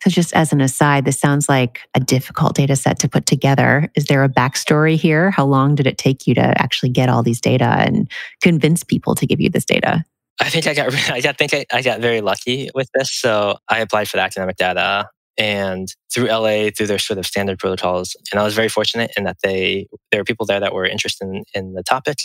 So, 0.03 0.09
just 0.09 0.33
as 0.33 0.53
an 0.53 0.61
aside, 0.61 1.03
this 1.05 1.19
sounds 1.19 1.49
like 1.49 1.81
a 1.93 1.99
difficult 1.99 2.55
data 2.55 2.75
set 2.75 2.99
to 2.99 3.09
put 3.09 3.25
together. 3.25 3.89
Is 3.95 4.05
there 4.05 4.23
a 4.23 4.29
backstory 4.29 4.97
here? 4.97 5.31
How 5.31 5.45
long 5.45 5.75
did 5.75 5.87
it 5.87 5.97
take 5.97 6.27
you 6.27 6.35
to 6.35 6.61
actually 6.61 6.89
get 6.89 7.09
all 7.09 7.23
these 7.23 7.41
data 7.41 7.75
and 7.79 8.09
convince 8.41 8.83
people 8.83 9.15
to 9.15 9.25
give 9.25 9.41
you 9.41 9.49
this 9.49 9.65
data? 9.65 10.03
I 10.39 10.49
think 10.49 10.67
I 10.67 10.73
got 10.73 10.93
I 11.11 11.21
got, 11.21 11.37
think 11.37 11.53
I, 11.53 11.65
I 11.71 11.81
got 11.81 11.99
very 11.99 12.21
lucky 12.21 12.69
with 12.73 12.89
this. 12.93 13.11
So 13.11 13.57
I 13.69 13.79
applied 13.79 14.09
for 14.09 14.17
the 14.17 14.23
academic 14.23 14.57
data 14.57 15.09
and 15.37 15.89
through 16.13 16.27
LA 16.27 16.69
through 16.69 16.87
their 16.87 16.99
sort 16.99 17.19
of 17.19 17.25
standard 17.25 17.59
protocols. 17.59 18.15
And 18.31 18.39
I 18.39 18.43
was 18.43 18.53
very 18.53 18.69
fortunate 18.69 19.11
in 19.17 19.25
that 19.25 19.37
they 19.43 19.87
there 20.11 20.21
were 20.21 20.25
people 20.25 20.45
there 20.45 20.59
that 20.59 20.73
were 20.73 20.85
interested 20.85 21.27
in, 21.27 21.43
in 21.53 21.73
the 21.73 21.83
topic. 21.83 22.19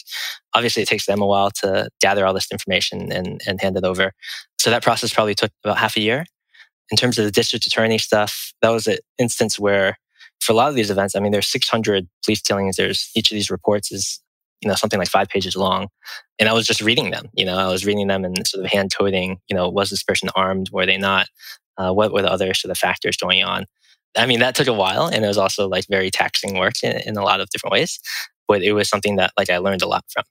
Obviously, 0.55 0.83
it 0.83 0.88
takes 0.88 1.07
them 1.07 1.21
a 1.21 1.26
while 1.26 1.50
to 1.62 1.88
gather 2.00 2.25
all 2.25 2.35
this 2.35 2.50
information 2.52 3.11
and, 3.12 3.40
and 3.47 3.61
hand 3.61 3.76
it 3.76 3.85
over. 3.85 4.12
So 4.59 4.71
that 4.71 4.83
process 4.83 5.12
probably 5.12 5.35
took 5.35 5.50
about 5.64 5.79
half 5.79 5.97
a 5.97 6.00
year. 6.00 6.25
In 6.90 6.97
terms 6.97 7.19
of 7.19 7.25
the 7.25 7.31
district 7.31 7.67
attorney 7.67 7.99
stuff, 7.99 8.52
that 8.62 8.71
was 8.71 8.87
an 8.87 8.99
instance 9.19 9.59
where 9.59 9.97
for 10.40 10.52
a 10.52 10.57
lot 10.57 10.69
of 10.69 10.75
these 10.75 10.90
events, 10.90 11.14
I 11.14 11.21
mean, 11.21 11.33
there's 11.33 11.49
600 11.49 12.09
police 12.25 12.40
killings. 12.43 12.76
There's 12.76 13.11
each 13.14 13.31
of 13.31 13.37
these 13.37 13.50
reports 13.50 13.93
is 13.93 14.21
you 14.61 14.69
know, 14.69 14.75
something 14.75 14.99
like 14.99 15.09
five 15.09 15.29
pages 15.29 15.57
long. 15.57 15.88
And 16.38 16.49
I 16.49 16.52
was 16.52 16.67
just 16.67 16.81
reading 16.81 17.11
them, 17.11 17.26
you 17.35 17.45
know, 17.45 17.57
I 17.57 17.69
was 17.69 17.85
reading 17.85 18.07
them 18.07 18.25
and 18.25 18.47
sort 18.47 18.64
of 18.64 18.71
hand 18.71 18.93
coding, 18.97 19.38
you 19.49 19.57
know, 19.57 19.69
was 19.69 19.90
this 19.90 20.02
person 20.02 20.29
armed? 20.35 20.71
Were 20.73 20.87
they 20.87 20.99
not? 20.99 21.29
Uh, 21.76 21.93
what 21.93 22.12
were 22.12 22.23
the 22.23 22.31
other 22.31 22.52
sort 22.55 22.71
of 22.71 22.79
factors 22.79 23.17
going 23.17 23.43
on? 23.43 23.64
I 24.17 24.26
mean, 24.26 24.40
that 24.40 24.55
took 24.55 24.67
a 24.67 24.73
while 24.73 25.07
and 25.07 25.25
it 25.25 25.29
was 25.29 25.38
also 25.38 25.69
like 25.69 25.87
very 25.88 26.11
taxing 26.11 26.59
work 26.59 26.83
in, 26.83 27.00
in 27.07 27.17
a 27.17 27.23
lot 27.23 27.40
of 27.40 27.49
different 27.50 27.73
ways, 27.73 28.00
but 28.49 28.62
it 28.62 28.73
was 28.73 28.88
something 28.88 29.17
that 29.17 29.33
like 29.38 29.50
I 29.50 29.59
learned 29.59 29.83
a 29.83 29.88
lot 29.88 30.05
from. 30.09 30.25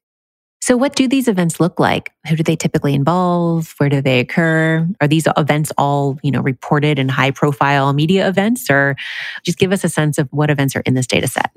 So, 0.61 0.75
what 0.75 0.95
do 0.95 1.07
these 1.07 1.27
events 1.27 1.59
look 1.59 1.79
like? 1.79 2.11
Who 2.27 2.35
do 2.35 2.43
they 2.43 2.55
typically 2.55 2.93
involve? 2.93 3.73
Where 3.77 3.89
do 3.89 4.01
they 4.01 4.19
occur? 4.19 4.87
Are 4.99 5.07
these 5.07 5.25
events 5.37 5.71
all, 5.77 6.19
you 6.21 6.31
know, 6.31 6.41
reported 6.41 6.99
in 6.99 7.07
high 7.07 7.31
profile 7.31 7.93
media 7.93 8.27
events, 8.27 8.69
or 8.69 8.95
just 9.43 9.57
give 9.57 9.71
us 9.71 9.83
a 9.83 9.89
sense 9.89 10.17
of 10.17 10.27
what 10.31 10.49
events 10.49 10.75
are 10.75 10.83
in 10.85 10.93
this 10.93 11.07
data 11.07 11.27
set? 11.27 11.51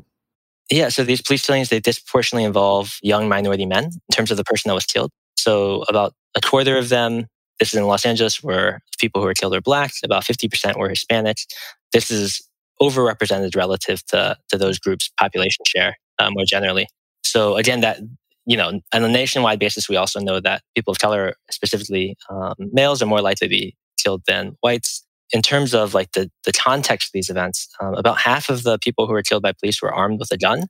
Yeah, 0.73 0.89
so 0.89 1.05
these 1.05 1.21
police 1.21 1.45
killings 1.45 1.69
they 1.69 1.81
disproportionately 1.81 2.45
involve 2.45 2.99
young 3.03 3.29
minority 3.29 3.67
men 3.67 3.85
in 3.85 4.11
terms 4.11 4.31
of 4.31 4.39
the 4.39 4.45
person 4.45 4.71
that 4.71 4.75
was 4.75 4.87
killed. 4.87 5.11
So, 5.37 5.83
about 5.87 6.15
a 6.35 6.41
quarter 6.41 6.79
of 6.79 6.89
them, 6.89 7.27
this 7.59 7.75
is 7.75 7.79
in 7.79 7.87
Los 7.87 8.07
Angeles, 8.07 8.43
were 8.43 8.81
people 8.99 9.21
who 9.21 9.27
were 9.27 9.35
killed 9.35 9.53
were 9.53 9.61
black. 9.61 9.93
About 10.03 10.25
50% 10.25 10.79
were 10.79 10.89
Hispanics. 10.89 11.45
This 11.93 12.11
is 12.11 12.41
overrepresented 12.81 13.55
relative 13.55 14.03
to, 14.07 14.37
to 14.49 14.57
those 14.57 14.79
groups' 14.79 15.11
population 15.21 15.63
share 15.67 15.99
uh, 16.19 16.31
more 16.31 16.47
generally. 16.47 16.87
So 17.23 17.57
again, 17.57 17.83
that 17.83 17.99
you 18.47 18.57
know, 18.57 18.81
on 18.95 19.05
a 19.05 19.09
nationwide 19.09 19.59
basis, 19.59 19.91
we 19.91 19.97
also 19.97 20.21
know 20.21 20.41
that 20.41 20.63
people 20.75 20.91
of 20.91 20.99
color, 20.99 21.35
specifically 21.51 22.17
um, 22.31 22.55
males, 22.59 23.03
are 23.03 23.07
more 23.07 23.21
likely 23.21 23.47
to 23.47 23.51
be 23.51 23.77
killed 24.03 24.23
than 24.27 24.57
whites. 24.63 25.05
In 25.33 25.43
terms 25.43 25.75
of 25.75 25.95
like 25.95 26.13
the, 26.13 26.31
the 26.45 26.53
context 26.53 27.09
of 27.09 27.13
these 27.13 27.31
events, 27.31 27.69
um, 27.81 27.95
about 27.95 28.19
half 28.19 28.49
of 28.49 28.65
the 28.65 28.79
people 28.79 29.07
who 29.07 29.13
were 29.13 29.23
killed 29.23 29.43
by 29.43 29.53
police 29.53 29.81
were 29.81 29.93
armed 29.93 30.19
with 30.19 30.31
a 30.31 30.37
gun. 30.37 30.67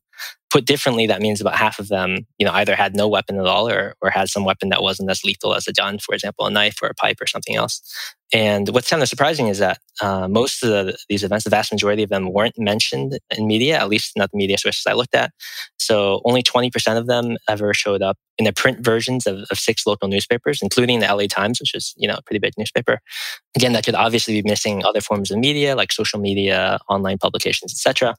Put 0.50 0.66
differently, 0.66 1.06
that 1.06 1.22
means 1.22 1.40
about 1.40 1.56
half 1.56 1.78
of 1.78 1.88
them, 1.88 2.26
you 2.38 2.44
know, 2.44 2.52
either 2.52 2.74
had 2.74 2.94
no 2.94 3.08
weapon 3.08 3.38
at 3.38 3.46
all 3.46 3.70
or, 3.70 3.94
or 4.02 4.10
had 4.10 4.28
some 4.28 4.44
weapon 4.44 4.68
that 4.68 4.82
wasn't 4.82 5.10
as 5.10 5.24
lethal 5.24 5.54
as 5.54 5.66
a 5.66 5.72
gun, 5.72 5.98
for 5.98 6.14
example, 6.14 6.44
a 6.44 6.50
knife 6.50 6.76
or 6.82 6.88
a 6.88 6.94
pipe 6.94 7.20
or 7.22 7.26
something 7.26 7.56
else. 7.56 7.80
And 8.34 8.68
what's 8.70 8.88
kind 8.88 9.02
of 9.02 9.08
surprising 9.08 9.48
is 9.48 9.58
that 9.58 9.78
uh, 10.00 10.26
most 10.26 10.62
of 10.62 10.70
the, 10.70 10.96
these 11.08 11.22
events, 11.22 11.44
the 11.44 11.50
vast 11.50 11.70
majority 11.70 12.02
of 12.02 12.08
them 12.08 12.32
weren't 12.32 12.58
mentioned 12.58 13.18
in 13.36 13.46
media, 13.46 13.78
at 13.78 13.88
least 13.88 14.12
not 14.16 14.30
the 14.30 14.38
media 14.38 14.56
sources 14.56 14.84
I 14.86 14.94
looked 14.94 15.14
at. 15.14 15.32
So 15.78 16.22
only 16.24 16.42
20% 16.42 16.96
of 16.96 17.06
them 17.06 17.36
ever 17.48 17.74
showed 17.74 18.00
up 18.00 18.16
in 18.38 18.46
the 18.46 18.52
print 18.52 18.82
versions 18.82 19.26
of, 19.26 19.44
of 19.50 19.58
six 19.58 19.86
local 19.86 20.08
newspapers, 20.08 20.60
including 20.62 21.00
the 21.00 21.14
LA 21.14 21.26
Times, 21.26 21.60
which 21.60 21.74
is, 21.74 21.92
you 21.96 22.08
know, 22.08 22.14
a 22.14 22.22
pretty 22.22 22.38
big 22.38 22.54
newspaper. 22.56 23.00
Again, 23.54 23.74
that 23.74 23.84
could 23.84 23.94
obviously 23.94 24.40
be 24.40 24.48
missing 24.48 24.82
other 24.84 25.02
forms 25.02 25.30
of 25.30 25.38
media 25.38 25.76
like 25.76 25.92
social 25.92 26.18
media, 26.18 26.78
online 26.88 27.18
publications, 27.18 27.72
etc. 27.72 28.16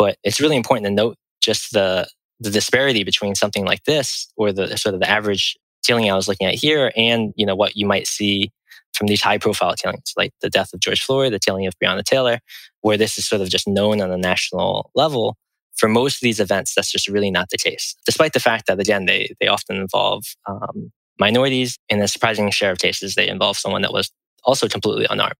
But 0.00 0.16
it's 0.24 0.40
really 0.40 0.56
important 0.56 0.86
to 0.86 0.90
note 0.90 1.16
just 1.42 1.74
the, 1.74 2.08
the 2.40 2.48
disparity 2.50 3.04
between 3.04 3.34
something 3.34 3.66
like 3.66 3.84
this 3.84 4.32
or 4.34 4.50
the 4.50 4.74
sort 4.78 4.94
of 4.94 5.00
the 5.02 5.10
average 5.10 5.58
killing 5.84 6.10
I 6.10 6.14
was 6.14 6.26
looking 6.26 6.46
at 6.46 6.54
here 6.54 6.90
and, 6.96 7.34
you 7.36 7.44
know, 7.44 7.54
what 7.54 7.76
you 7.76 7.84
might 7.86 8.06
see 8.06 8.50
from 8.94 9.08
these 9.08 9.20
high 9.20 9.36
profile 9.36 9.74
killings, 9.74 10.14
like 10.16 10.32
the 10.40 10.48
death 10.48 10.72
of 10.72 10.80
George 10.80 11.02
Floyd, 11.02 11.34
the 11.34 11.38
killing 11.38 11.66
of 11.66 11.74
Breonna 11.78 12.02
Taylor, 12.02 12.38
where 12.80 12.96
this 12.96 13.18
is 13.18 13.28
sort 13.28 13.42
of 13.42 13.50
just 13.50 13.68
known 13.68 14.00
on 14.00 14.10
a 14.10 14.16
national 14.16 14.90
level. 14.94 15.36
For 15.76 15.86
most 15.86 16.16
of 16.16 16.20
these 16.22 16.40
events, 16.40 16.74
that's 16.74 16.90
just 16.90 17.06
really 17.06 17.30
not 17.30 17.50
the 17.50 17.58
case, 17.58 17.94
despite 18.06 18.32
the 18.32 18.40
fact 18.40 18.68
that, 18.68 18.80
again, 18.80 19.04
they, 19.04 19.34
they 19.38 19.48
often 19.48 19.76
involve 19.76 20.24
um, 20.48 20.90
minorities. 21.18 21.76
In 21.90 22.00
a 22.00 22.08
surprising 22.08 22.50
share 22.50 22.72
of 22.72 22.78
cases, 22.78 23.16
they 23.16 23.28
involve 23.28 23.58
someone 23.58 23.82
that 23.82 23.92
was 23.92 24.10
also 24.44 24.66
completely 24.66 25.06
unarmed. 25.10 25.36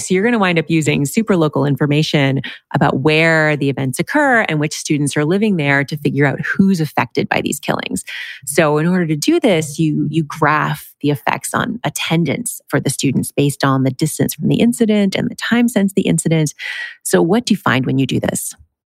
So 0.00 0.14
you're 0.14 0.22
going 0.22 0.32
to 0.32 0.38
wind 0.38 0.58
up 0.58 0.68
using 0.68 1.04
super 1.04 1.36
local 1.36 1.64
information 1.64 2.42
about 2.74 3.00
where 3.00 3.56
the 3.56 3.68
events 3.68 3.98
occur 3.98 4.42
and 4.42 4.60
which 4.60 4.74
students 4.74 5.16
are 5.16 5.24
living 5.24 5.56
there 5.56 5.84
to 5.84 5.96
figure 5.96 6.26
out 6.26 6.40
who's 6.40 6.80
affected 6.80 7.28
by 7.28 7.40
these 7.40 7.60
killings. 7.60 8.04
So 8.46 8.78
in 8.78 8.86
order 8.86 9.06
to 9.06 9.16
do 9.16 9.40
this, 9.40 9.78
you, 9.78 10.06
you 10.10 10.22
graph 10.24 10.94
the 11.00 11.10
effects 11.10 11.54
on 11.54 11.80
attendance 11.84 12.60
for 12.68 12.80
the 12.80 12.90
students 12.90 13.32
based 13.32 13.64
on 13.64 13.84
the 13.84 13.90
distance 13.90 14.34
from 14.34 14.48
the 14.48 14.60
incident 14.60 15.14
and 15.14 15.30
the 15.30 15.34
time 15.36 15.68
since 15.68 15.92
the 15.92 16.02
incident. 16.02 16.54
So 17.02 17.22
what 17.22 17.46
do 17.46 17.54
you 17.54 17.58
find 17.58 17.86
when 17.86 17.98
you 17.98 18.06
do 18.06 18.20
this? 18.20 18.54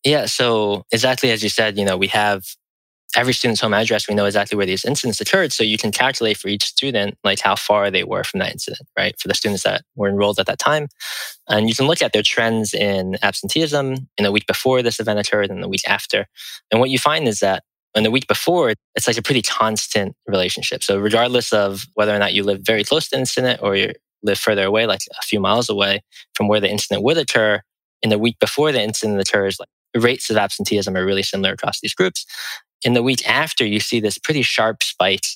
Yeah, 0.04 0.26
so 0.26 0.86
exactly 0.92 1.30
as 1.30 1.42
you 1.42 1.50
said, 1.50 1.76
you 1.76 1.84
know, 1.84 1.96
we 1.96 2.06
have 2.06 2.56
every 3.16 3.32
student's 3.32 3.60
home 3.60 3.74
address, 3.74 4.08
we 4.08 4.14
know 4.14 4.26
exactly 4.26 4.56
where 4.56 4.66
these 4.66 4.84
incidents 4.84 5.20
occurred. 5.20 5.52
So 5.52 5.64
you 5.64 5.78
can 5.78 5.90
calculate 5.90 6.36
for 6.36 6.48
each 6.48 6.64
student, 6.64 7.18
like 7.24 7.40
how 7.40 7.56
far 7.56 7.90
they 7.90 8.04
were 8.04 8.24
from 8.24 8.40
that 8.40 8.52
incident, 8.52 8.88
right? 8.96 9.18
For 9.18 9.28
the 9.28 9.34
students 9.34 9.64
that 9.64 9.82
were 9.96 10.08
enrolled 10.08 10.38
at 10.38 10.46
that 10.46 10.58
time. 10.58 10.88
And 11.48 11.68
you 11.68 11.74
can 11.74 11.86
look 11.86 12.02
at 12.02 12.12
their 12.12 12.22
trends 12.22 12.72
in 12.72 13.16
absenteeism 13.22 14.08
in 14.16 14.24
the 14.24 14.32
week 14.32 14.46
before 14.46 14.82
this 14.82 15.00
event 15.00 15.18
occurred 15.18 15.50
and 15.50 15.62
the 15.62 15.68
week 15.68 15.86
after. 15.86 16.26
And 16.70 16.80
what 16.80 16.90
you 16.90 16.98
find 16.98 17.26
is 17.26 17.40
that 17.40 17.64
in 17.96 18.04
the 18.04 18.10
week 18.10 18.28
before, 18.28 18.74
it's 18.94 19.08
like 19.08 19.18
a 19.18 19.22
pretty 19.22 19.42
constant 19.42 20.14
relationship. 20.26 20.84
So 20.84 20.98
regardless 20.98 21.52
of 21.52 21.86
whether 21.94 22.14
or 22.14 22.18
not 22.18 22.32
you 22.32 22.44
live 22.44 22.60
very 22.62 22.84
close 22.84 23.08
to 23.08 23.16
the 23.16 23.18
incident 23.18 23.60
or 23.62 23.74
you 23.74 23.92
live 24.22 24.38
further 24.38 24.64
away, 24.64 24.86
like 24.86 25.00
a 25.18 25.22
few 25.22 25.40
miles 25.40 25.68
away 25.68 26.02
from 26.34 26.46
where 26.46 26.60
the 26.60 26.70
incident 26.70 27.02
would 27.02 27.18
occur, 27.18 27.62
in 28.02 28.10
the 28.10 28.18
week 28.18 28.38
before 28.38 28.70
the 28.70 28.80
incident 28.80 29.20
occurs, 29.20 29.58
like 29.58 29.68
rates 30.00 30.30
of 30.30 30.36
absenteeism 30.36 30.96
are 30.96 31.04
really 31.04 31.22
similar 31.22 31.52
across 31.52 31.80
these 31.80 31.94
groups 31.94 32.24
in 32.82 32.94
the 32.94 33.02
week 33.02 33.28
after, 33.28 33.64
you 33.64 33.80
see 33.80 34.00
this 34.00 34.18
pretty 34.18 34.42
sharp 34.42 34.82
spike 34.82 35.26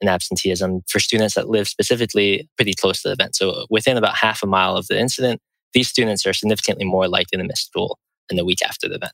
in 0.00 0.08
absenteeism 0.08 0.82
for 0.88 0.98
students 0.98 1.34
that 1.34 1.48
live 1.48 1.68
specifically 1.68 2.48
pretty 2.56 2.74
close 2.74 3.02
to 3.02 3.08
the 3.08 3.12
event. 3.12 3.36
So 3.36 3.66
within 3.70 3.96
about 3.96 4.16
half 4.16 4.42
a 4.42 4.46
mile 4.46 4.76
of 4.76 4.86
the 4.88 4.98
incident, 4.98 5.40
these 5.72 5.88
students 5.88 6.26
are 6.26 6.32
significantly 6.32 6.84
more 6.84 7.08
likely 7.08 7.38
to 7.38 7.44
miss 7.44 7.60
school 7.60 7.98
in 8.30 8.36
the 8.36 8.44
week 8.44 8.60
after 8.66 8.88
the 8.88 8.96
event. 8.96 9.12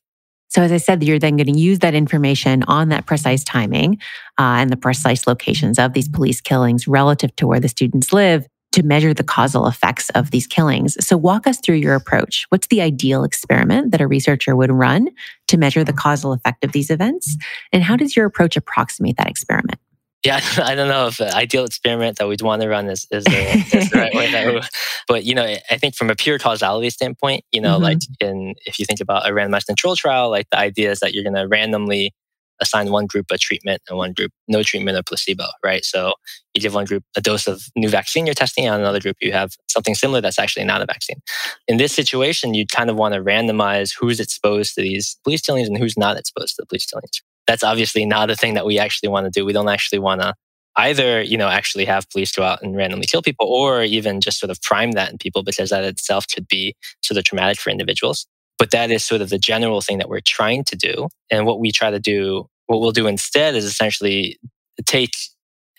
So, 0.49 0.62
as 0.62 0.73
I 0.73 0.78
said, 0.78 1.04
you're 1.04 1.20
then 1.20 1.37
going 1.37 1.52
to 1.52 1.59
use 1.59 1.78
that 1.78 1.94
information 1.94 2.64
on 2.64 2.88
that 2.88 3.06
precise 3.06 3.44
timing 3.44 3.99
uh, 4.37 4.59
and 4.59 4.68
the 4.68 4.76
precise 4.76 5.28
locations 5.28 5.78
of 5.78 5.92
these 5.92 6.09
police 6.09 6.40
killings 6.40 6.88
relative 6.88 7.35
to 7.37 7.47
where 7.47 7.61
the 7.61 7.68
students 7.68 8.12
live 8.12 8.49
to 8.73 8.83
measure 8.83 9.12
the 9.12 9.25
causal 9.25 9.67
effects 9.67 10.11
of 10.11 10.31
these 10.31 10.47
killings. 10.47 10.97
So, 11.05 11.17
walk 11.17 11.47
us 11.47 11.59
through 11.61 11.77
your 11.77 11.95
approach. 11.95 12.47
What's 12.50 12.69
the 12.69 12.81
ideal 12.81 13.25
experiment 13.25 13.93
that 13.93 14.00
a 14.00 14.07
researcher 14.07 14.55
would 14.57 14.71
run 14.71 15.09
to 15.49 15.57
measure 15.57 15.85
the 15.85 15.93
causal 15.93 16.33
effect 16.33 16.65
of 16.65 16.73
these 16.73 16.91
events? 16.91 17.37
And 17.73 17.83
how 17.83 17.97
does 17.97 18.17
your 18.17 18.27
approach 18.27 18.57
approximate 18.57 19.17
that 19.17 19.29
experiment? 19.29 19.79
Yeah, 20.25 20.41
I 20.59 20.75
don't 20.75 20.89
know 20.89 21.07
if 21.07 21.17
the 21.17 21.35
ideal 21.35 21.65
experiment 21.65 22.19
that 22.19 22.29
we'd 22.29 22.43
want 22.43 22.62
to 22.62 22.69
run 22.69 22.89
is, 22.89 23.07
is, 23.11 23.25
the, 23.25 23.77
is 23.77 23.91
the 23.91 23.99
right 23.99 24.15
way. 24.15 24.61
but, 25.09 25.25
you 25.25 25.35
know, 25.35 25.45
I 25.71 25.79
think 25.79 25.95
from 25.95 26.11
a 26.11 26.17
pure 26.17 26.39
causality 26.39 26.91
standpoint, 26.91 27.45
you 27.53 27.61
know, 27.61 27.75
mm-hmm. 27.75 27.85
like 27.85 27.99
in, 28.21 28.55
if 28.67 28.79
you 28.79 28.85
think 28.85 29.00
about 29.00 29.29
a 29.29 29.33
randomized 29.33 29.67
control 29.67 29.97
trial, 29.97 30.31
like 30.31 30.49
the 30.50 30.59
idea 30.59 30.91
is 30.91 31.00
that 31.00 31.15
you're 31.15 31.25
going 31.25 31.37
to 31.37 31.49
randomly 31.49 32.12
assign 32.61 32.90
one 32.90 33.07
group 33.07 33.26
a 33.31 33.38
treatment 33.38 33.83
and 33.88 33.97
one 33.97 34.12
group 34.12 34.33
no 34.49 34.62
treatment 34.62 34.97
or 34.99 35.02
placebo, 35.02 35.45
right? 35.64 35.85
So 35.85 36.12
you 36.55 36.61
give 36.61 36.75
one 36.75 36.85
group 36.85 37.05
a 37.17 37.21
dose 37.21 37.47
of 37.47 37.62
new 37.76 37.88
vaccine 37.88 38.26
you're 38.26 38.35
testing, 38.35 38.69
on 38.69 38.81
another 38.81 39.00
group 39.00 39.17
you 39.21 39.33
have 39.33 39.52
something 39.69 39.95
similar 39.95 40.21
that's 40.21 40.38
actually 40.38 40.64
not 40.64 40.83
a 40.83 40.87
vaccine. 40.87 41.21
In 41.69 41.76
this 41.76 41.93
situation, 41.93 42.55
you 42.55 42.67
kind 42.67 42.90
of 42.90 42.97
want 42.97 43.14
to 43.14 43.21
randomize 43.21 43.93
who's 43.99 44.21
exposed 44.21 44.75
to 44.75 44.83
these 44.83 45.19
police 45.25 45.40
killings 45.40 45.69
and 45.69 45.79
who's 45.79 45.97
not 45.97 46.17
exposed 46.17 46.57
to 46.57 46.62
the 46.62 46.67
police 46.67 46.87
killings. 46.87 47.23
That's 47.47 47.64
obviously 47.64 48.05
not 48.05 48.31
a 48.31 48.37
thing 48.37 48.55
that 48.55 48.67
we 48.67 48.79
actually 48.79 49.09
want 49.09 49.26
to 49.26 49.31
do. 49.31 49.45
We 49.45 49.52
don't 49.52 49.69
actually 49.69 49.99
want 49.99 50.21
to 50.21 50.35
either, 50.76 51.21
you 51.21 51.37
know, 51.37 51.49
actually 51.49 51.85
have 51.85 52.09
police 52.11 52.33
go 52.33 52.43
out 52.43 52.62
and 52.62 52.76
randomly 52.76 53.07
kill 53.07 53.23
people 53.23 53.47
or 53.47 53.83
even 53.83 54.21
just 54.21 54.38
sort 54.38 54.50
of 54.50 54.62
prime 54.62 54.93
that 54.93 55.11
in 55.11 55.19
people 55.19 55.43
because 55.43 55.71
that 55.71 55.85
itself 55.85 56.26
could 56.33 56.47
be 56.49 56.75
sort 57.02 57.19
of 57.19 57.25
traumatic 57.25 57.59
for 57.59 57.71
individuals. 57.71 58.26
But 58.61 58.71
that 58.73 58.90
is 58.90 59.05
sort 59.05 59.23
of 59.23 59.31
the 59.31 59.38
general 59.38 59.81
thing 59.81 59.99
that 59.99 60.11
we're 60.11 60.21
trying 60.21 60.64
to 60.64 60.76
do. 60.76 61.09
And 61.31 61.47
what 61.47 61.61
we 61.61 61.73
try 61.73 61.90
to 61.90 61.99
do, 61.99 62.47
what 62.67 62.81
we'll 62.81 62.93
do 62.93 63.07
instead 63.07 63.57
is 63.57 63.64
essentially 63.64 64.38
take 64.87 65.14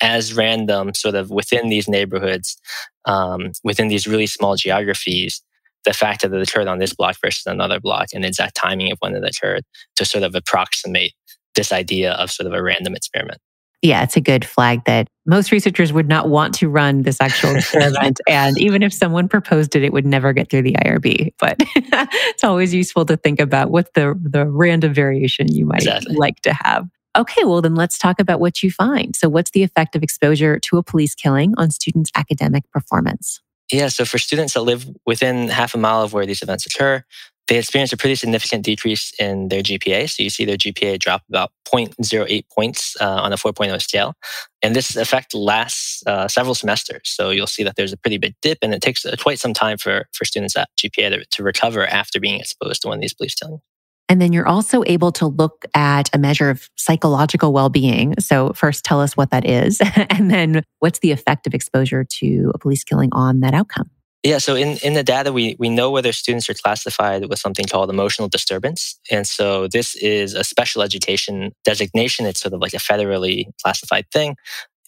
as 0.02 0.34
random, 0.34 0.96
sort 0.96 1.14
of 1.14 1.30
within 1.30 1.70
these 1.70 1.88
neighborhoods, 1.88 2.60
um, 3.06 3.52
within 3.64 3.88
these 3.88 4.08
really 4.08 4.26
small 4.26 4.56
geographies, 4.56 5.44
the 5.86 5.94
fact 5.94 6.24
that 6.24 6.34
it 6.34 6.50
occurred 6.50 6.68
on 6.68 6.80
this 6.80 6.96
block 6.96 7.18
versus 7.24 7.46
another 7.46 7.80
block 7.80 8.08
and 8.14 8.24
the 8.24 8.28
exact 8.28 8.56
timing 8.56 8.92
of 8.92 8.98
when 9.00 9.14
it 9.14 9.24
occurred 9.24 9.64
to 9.96 10.04
sort 10.04 10.24
of 10.24 10.34
approximate 10.34 11.14
this 11.54 11.72
idea 11.72 12.14
of 12.14 12.32
sort 12.32 12.48
of 12.48 12.54
a 12.54 12.64
random 12.64 12.96
experiment 12.96 13.40
yeah, 13.82 14.04
it's 14.04 14.16
a 14.16 14.22
good 14.22 14.46
flag 14.46 14.84
that 14.86 15.08
most 15.26 15.52
researchers 15.52 15.92
would 15.92 16.08
not 16.08 16.30
want 16.30 16.54
to 16.56 16.70
run 16.70 17.02
this 17.02 17.20
actual 17.20 17.56
experiment. 17.56 18.20
and 18.28 18.58
even 18.60 18.84
if 18.84 18.94
someone 18.94 19.28
proposed 19.28 19.76
it, 19.76 19.84
it 19.84 19.94
would 19.94 20.06
never 20.06 20.34
get 20.34 20.50
through 20.50 20.64
the 20.64 20.76
IRB. 20.86 21.34
But 21.40 21.56
it's 21.76 22.44
always 22.44 22.74
useful 22.74 23.06
to 23.06 23.18
think 23.18 23.40
about 23.40 23.72
what 23.72 23.94
the, 23.94 24.20
the 24.22 24.46
random 24.48 24.94
variation 24.94 25.52
you 25.52 25.66
might 25.66 25.82
exactly. 25.82 26.16
like 26.16 26.42
to 26.42 26.54
have. 26.54 26.88
Okay, 27.18 27.44
well, 27.44 27.62
then 27.62 27.76
let's 27.76 27.98
talk 27.98 28.20
about 28.20 28.40
what 28.40 28.64
you 28.64 28.72
find. 28.72 29.16
So, 29.16 29.28
what's 29.28 29.52
the 29.52 29.64
effect 29.64 29.98
of 29.98 30.04
exposure 30.04 30.60
to 30.60 30.78
a 30.78 30.84
police 30.84 31.14
killing 31.14 31.54
on 31.58 31.70
students' 31.70 32.10
academic 32.16 32.64
performance? 32.72 33.42
Yeah, 33.72 33.88
so 33.90 34.06
for 34.06 34.18
students 34.18 34.54
that 34.54 34.62
live 34.62 34.86
within 35.06 35.50
half 35.50 35.74
a 35.74 35.78
mile 35.78 36.04
of 36.04 36.14
where 36.14 36.26
these 36.26 36.42
events 36.42 36.66
occur, 36.66 37.04
they 37.52 37.58
experienced 37.58 37.92
a 37.92 37.98
pretty 37.98 38.16
significant 38.16 38.64
decrease 38.64 39.12
in 39.20 39.50
their 39.50 39.62
GPA. 39.62 40.10
So 40.10 40.24
you 40.24 40.30
see 40.30 40.46
their 40.46 40.56
GPA 40.56 40.98
drop 41.00 41.24
about 41.28 41.52
0.08 41.66 42.46
points 42.56 42.96
uh, 43.02 43.06
on 43.06 43.34
a 43.34 43.36
4.0 43.36 43.82
scale. 43.82 44.14
And 44.62 44.74
this 44.74 44.96
effect 44.96 45.34
lasts 45.34 46.02
uh, 46.08 46.30
several 46.30 46.56
semesters. 46.56 47.02
So 47.04 47.30
you'll 47.30 47.48
see 47.48 47.64
that 47.64 47.76
there's 47.76 47.92
a 47.92 47.98
pretty 47.98 48.18
big 48.18 48.36
dip 48.42 48.60
and 48.62 48.74
it 48.74 48.82
takes 48.82 49.06
uh, 49.06 49.18
quite 49.20 49.38
some 49.38 49.54
time 49.54 49.78
for, 49.78 50.06
for 50.14 50.24
students 50.24 50.56
at 50.56 50.70
GPA 50.78 51.10
to, 51.10 51.26
to 51.26 51.44
recover 51.44 51.86
after 51.86 52.22
being 52.22 52.40
exposed 52.40 52.84
to 52.84 52.88
one 52.88 53.00
of 53.00 53.02
these 53.02 53.14
police 53.14 53.36
killings. 53.36 53.60
And 54.08 54.22
then 54.22 54.32
you're 54.32 54.48
also 54.48 54.84
able 54.86 55.12
to 55.14 55.28
look 55.28 55.66
at 55.76 56.10
a 56.14 56.18
measure 56.18 56.50
of 56.50 56.70
psychological 56.78 57.52
well 57.52 57.70
being. 57.70 58.14
So, 58.20 58.54
first, 58.54 58.86
tell 58.86 59.02
us 59.02 59.18
what 59.18 59.32
that 59.32 59.46
is. 59.46 59.82
and 60.10 60.32
then, 60.32 60.64
what's 60.80 61.00
the 61.00 61.12
effect 61.12 61.48
of 61.48 61.54
exposure 61.54 62.06
to 62.20 62.52
a 62.54 62.58
police 62.58 62.84
killing 62.84 63.10
on 63.14 63.40
that 63.40 63.54
outcome? 63.54 63.90
Yeah, 64.24 64.38
so 64.38 64.54
in, 64.54 64.78
in 64.84 64.94
the 64.94 65.04
data, 65.04 65.34
we, 65.34 65.56
we 65.58 65.68
know 65.68 65.90
whether 65.90 66.12
students 66.12 66.48
are 66.48 66.54
classified 66.54 67.28
with 67.28 67.40
something 67.40 67.66
called 67.66 67.90
emotional 67.90 68.28
disturbance. 68.28 69.00
And 69.10 69.26
so 69.26 69.68
this 69.68 69.96
is 69.96 70.36
a 70.36 70.44
special 70.44 70.84
education 70.84 71.54
designation. 71.66 72.28
It's 72.28 72.40
sort 72.40 72.54
of 72.54 72.62
like 72.62 72.74
a 72.74 72.78
federally 72.78 73.46
classified 73.64 74.06
thing. 74.12 74.36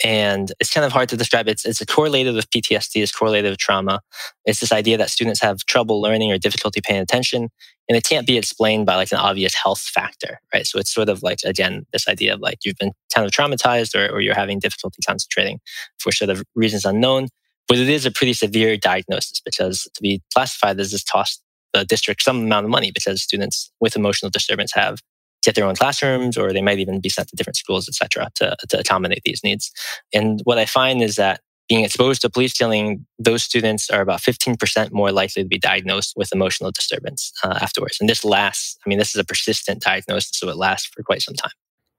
And 0.04 0.52
it's 0.60 0.72
kind 0.72 0.86
of 0.86 0.92
hard 0.92 1.10
to 1.10 1.18
describe. 1.18 1.48
It's, 1.48 1.66
it's 1.66 1.84
correlated 1.86 2.36
with 2.36 2.50
PTSD, 2.52 3.02
it's 3.02 3.12
correlated 3.12 3.52
with 3.52 3.60
trauma. 3.60 4.02
It's 4.46 4.60
this 4.60 4.72
idea 4.72 4.98
that 4.98 5.10
students 5.10 5.42
have 5.42 5.66
trouble 5.66 6.00
learning 6.00 6.32
or 6.32 6.38
difficulty 6.38 6.82
paying 6.82 7.02
attention. 7.02 7.50
And 7.90 7.98
it 7.98 8.04
can't 8.04 8.28
be 8.28 8.38
explained 8.38 8.86
by 8.86 8.96
like 8.96 9.12
an 9.12 9.18
obvious 9.18 9.56
health 9.56 9.82
factor, 9.82 10.40
right? 10.54 10.66
So 10.68 10.78
it's 10.78 10.94
sort 10.94 11.10
of 11.10 11.24
like, 11.24 11.40
again, 11.44 11.86
this 11.92 12.08
idea 12.08 12.36
of 12.36 12.40
like 12.40 12.60
you've 12.66 12.78
been 12.78 12.92
kind 13.14 13.26
of 13.26 13.32
traumatized 13.32 13.96
or, 13.96 14.14
or 14.14 14.22
you're 14.22 14.36
having 14.36 14.60
difficulty 14.60 15.02
concentrating 15.06 15.60
for 15.98 16.12
sort 16.12 16.30
of 16.30 16.44
reasons 16.56 16.86
unknown. 16.86 17.30
But 17.68 17.78
it 17.78 17.90
is 17.90 18.06
a 18.06 18.12
pretty 18.12 18.34
severe 18.34 18.78
diagnosis 18.78 19.42
because 19.44 19.90
to 19.94 20.02
be 20.02 20.22
classified 20.34 20.80
as 20.80 20.92
this 20.92 21.04
costs 21.04 21.42
the 21.74 21.86
district 21.86 22.22
some 22.22 22.44
amount 22.44 22.66
of 22.66 22.70
money 22.70 22.92
because 22.92 23.22
students 23.22 23.72
with 23.80 23.96
emotional 23.96 24.30
disturbance 24.30 24.72
have 24.74 24.98
to 24.98 25.04
get 25.44 25.56
their 25.56 25.66
own 25.66 25.76
classrooms 25.76 26.38
or 26.38 26.54
they 26.54 26.62
might 26.62 26.80
even 26.80 27.02
be 27.02 27.10
sent 27.10 27.28
to 27.30 27.36
different 27.36 27.58
schools, 27.58 27.88
et 27.90 27.96
cetera, 27.96 28.30
to, 28.36 28.56
to 28.70 28.80
accommodate 28.80 29.22
these 29.26 29.44
needs. 29.44 29.72
And 30.14 30.40
what 30.44 30.58
I 30.58 30.66
find 30.66 31.02
is 31.02 31.16
that 31.16 31.42
being 31.70 31.84
exposed 31.84 32.22
to 32.22 32.30
police 32.30 32.54
killing, 32.54 33.06
those 33.18 33.44
students 33.44 33.90
are 33.90 34.02
about 34.02 34.22
15% 34.22 34.92
more 34.92 35.12
likely 35.12 35.44
to 35.44 35.48
be 35.48 35.58
diagnosed 35.58 36.14
with 36.16 36.34
emotional 36.34 36.72
disturbance 36.72 37.32
uh, 37.44 37.58
afterwards. 37.62 37.98
And 38.00 38.10
this 38.10 38.26
lasts, 38.26 38.78
I 38.86 38.90
mean, 38.90 39.00
this 39.00 39.16
is 39.16 39.20
a 39.20 39.24
persistent 39.24 39.82
diagnosis, 39.82 40.38
so 40.38 40.50
it 40.50 40.58
lasts 40.58 40.90
for 40.94 41.02
quite 41.04 41.22
some 41.22 41.36
time. 41.36 41.52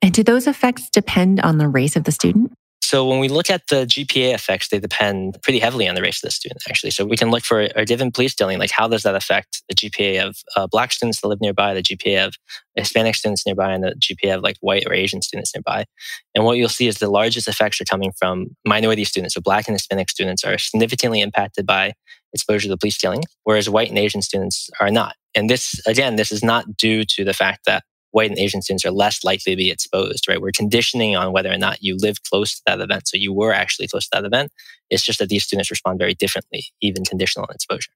And 0.03 0.13
do 0.13 0.23
those 0.23 0.47
effects 0.47 0.91
depend 0.91 1.41
on 1.41 1.59
the 1.59 1.67
race 1.67 1.97
of 1.97 2.05
the 2.05 2.13
student? 2.13 2.53
So 2.85 3.07
when 3.07 3.19
we 3.19 3.29
look 3.29 3.49
at 3.49 3.69
the 3.69 3.87
GPA 3.87 4.35
effects, 4.35 4.69
they 4.69 4.79
depend 4.79 5.39
pretty 5.43 5.59
heavily 5.59 5.89
on 5.89 5.95
the 5.95 6.03
race 6.03 6.23
of 6.23 6.27
the 6.29 6.31
student, 6.31 6.63
actually. 6.69 6.91
So 6.91 7.07
we 7.07 7.17
can 7.17 7.31
look 7.31 7.43
for 7.43 7.63
a 7.75 7.87
given 7.87 8.13
police 8.13 8.35
killing, 8.35 8.59
like 8.59 8.71
how 8.71 8.89
does 8.89 9.05
that 9.05 9.15
affect 9.15 9.63
the 9.71 9.75
GPA 9.75 10.23
of 10.23 10.37
uh, 10.55 10.67
Black 10.67 10.93
students 10.93 11.23
that 11.23 11.29
live 11.29 11.41
nearby, 11.41 11.73
the 11.73 11.83
GPA 11.83 12.27
of 12.27 12.35
Hispanic 12.75 13.15
students 13.15 13.47
nearby, 13.47 13.73
and 13.73 13.83
the 13.83 13.95
GPA 13.99 14.37
of 14.37 14.43
like 14.43 14.59
white 14.61 14.87
or 14.87 14.93
Asian 14.93 15.23
students 15.23 15.55
nearby. 15.55 15.87
And 16.35 16.45
what 16.45 16.59
you'll 16.59 16.69
see 16.69 16.87
is 16.87 16.99
the 16.99 17.09
largest 17.09 17.49
effects 17.49 17.81
are 17.81 17.87
coming 17.87 18.13
from 18.19 18.55
minority 18.67 19.05
students. 19.05 19.35
So 19.35 19.41
Black 19.41 19.67
and 19.67 19.75
Hispanic 19.75 20.11
students 20.11 20.45
are 20.45 20.59
significantly 20.59 21.23
impacted 21.23 21.65
by 21.65 21.95
exposure 22.35 22.69
to 22.69 22.77
police 22.77 22.99
killing, 22.99 23.23
whereas 23.45 23.71
white 23.71 23.89
and 23.89 23.99
Asian 23.99 24.21
students 24.21 24.69
are 24.79 24.91
not. 24.91 25.17
And 25.35 25.49
this, 25.49 25.81
again, 25.87 26.17
this 26.17 26.31
is 26.31 26.45
not 26.45 26.77
due 26.77 27.05
to 27.05 27.25
the 27.25 27.33
fact 27.33 27.61
that 27.65 27.83
white 28.15 28.31
and 28.31 28.39
Asian 28.39 28.63
students 28.63 28.85
are 28.85 28.93
less 28.93 29.25
likely 29.25 29.53
to 29.53 29.57
be 29.57 29.71
exposed, 29.71 30.29
right? 30.29 30.41
We're 30.41 30.53
conditioning 30.53 31.17
on 31.17 31.33
whether 31.33 31.51
or 31.51 31.59
not 31.59 31.83
you 31.83 31.97
live 31.97 32.23
close 32.23 32.55
to 32.55 32.63
that 32.67 32.81
event. 32.81 33.09
So 33.09 33.17
you 33.17 33.33
were 33.33 33.53
actually 33.53 33.89
close 33.89 34.05
to 34.05 34.11
that 34.13 34.25
event. 34.25 34.53
It's 34.89 35.03
just 35.03 35.19
that 35.19 35.29
these 35.29 35.43
students 35.43 35.71
respond 35.71 35.99
very 35.99 36.15
differently, 36.15 36.67
even 36.81 37.05
conditional 37.05 37.47
on 37.49 37.55
exposure. 37.55 37.91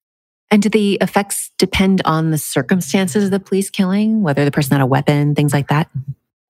And 0.50 0.60
do 0.60 0.68
the 0.68 0.98
effects 1.00 1.52
depend 1.56 2.02
on 2.04 2.32
the 2.32 2.38
circumstances 2.38 3.24
of 3.24 3.30
the 3.30 3.38
police 3.38 3.70
killing, 3.70 4.22
whether 4.22 4.44
the 4.44 4.50
person 4.50 4.72
had 4.72 4.80
a 4.80 4.86
weapon, 4.86 5.36
things 5.36 5.52
like 5.52 5.68
that? 5.68 5.88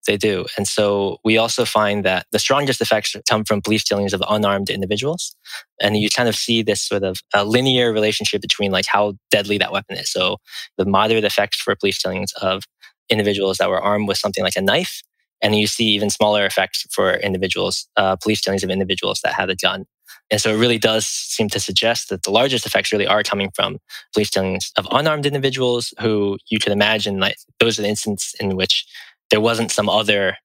They 0.06 0.16
do. 0.16 0.46
And 0.56 0.66
so 0.66 1.18
we 1.22 1.36
also 1.36 1.66
find 1.66 2.06
that 2.06 2.26
the 2.32 2.38
strongest 2.38 2.80
effects 2.80 3.14
come 3.28 3.44
from 3.44 3.60
police 3.60 3.82
killings 3.82 4.14
of 4.14 4.22
unarmed 4.26 4.70
individuals. 4.70 5.36
And 5.78 5.98
you 5.98 6.08
kind 6.08 6.30
of 6.30 6.36
see 6.36 6.62
this 6.62 6.80
sort 6.80 7.02
of 7.02 7.18
a 7.34 7.44
linear 7.44 7.92
relationship 7.92 8.40
between 8.40 8.70
like 8.70 8.86
how 8.86 9.14
deadly 9.30 9.58
that 9.58 9.72
weapon 9.72 9.98
is. 9.98 10.10
So 10.10 10.38
the 10.78 10.86
moderate 10.86 11.24
effects 11.24 11.60
for 11.60 11.76
police 11.76 11.98
killings 11.98 12.32
of 12.40 12.62
individuals 13.10 13.58
that 13.58 13.68
were 13.68 13.80
armed 13.80 14.08
with 14.08 14.18
something 14.18 14.44
like 14.44 14.56
a 14.56 14.62
knife. 14.62 15.02
And 15.40 15.54
you 15.54 15.66
see 15.66 15.84
even 15.84 16.10
smaller 16.10 16.44
effects 16.44 16.84
for 16.90 17.14
individuals, 17.14 17.86
uh, 17.96 18.16
police 18.16 18.40
killings 18.40 18.64
of 18.64 18.70
individuals 18.70 19.20
that 19.22 19.34
had 19.34 19.50
a 19.50 19.54
gun. 19.54 19.86
And 20.30 20.40
so 20.40 20.52
it 20.52 20.58
really 20.58 20.78
does 20.78 21.06
seem 21.06 21.48
to 21.50 21.60
suggest 21.60 22.08
that 22.08 22.22
the 22.22 22.30
largest 22.30 22.66
effects 22.66 22.92
really 22.92 23.06
are 23.06 23.22
coming 23.22 23.50
from 23.54 23.78
police 24.12 24.30
killings 24.30 24.72
of 24.76 24.86
unarmed 24.90 25.26
individuals 25.26 25.94
who 26.00 26.38
you 26.50 26.58
could 26.58 26.72
imagine 26.72 27.18
like 27.18 27.36
those 27.60 27.78
are 27.78 27.82
the 27.82 27.88
instances 27.88 28.34
in 28.40 28.56
which 28.56 28.86
there 29.30 29.40
wasn't 29.40 29.70
some 29.70 29.88
other 29.88 30.36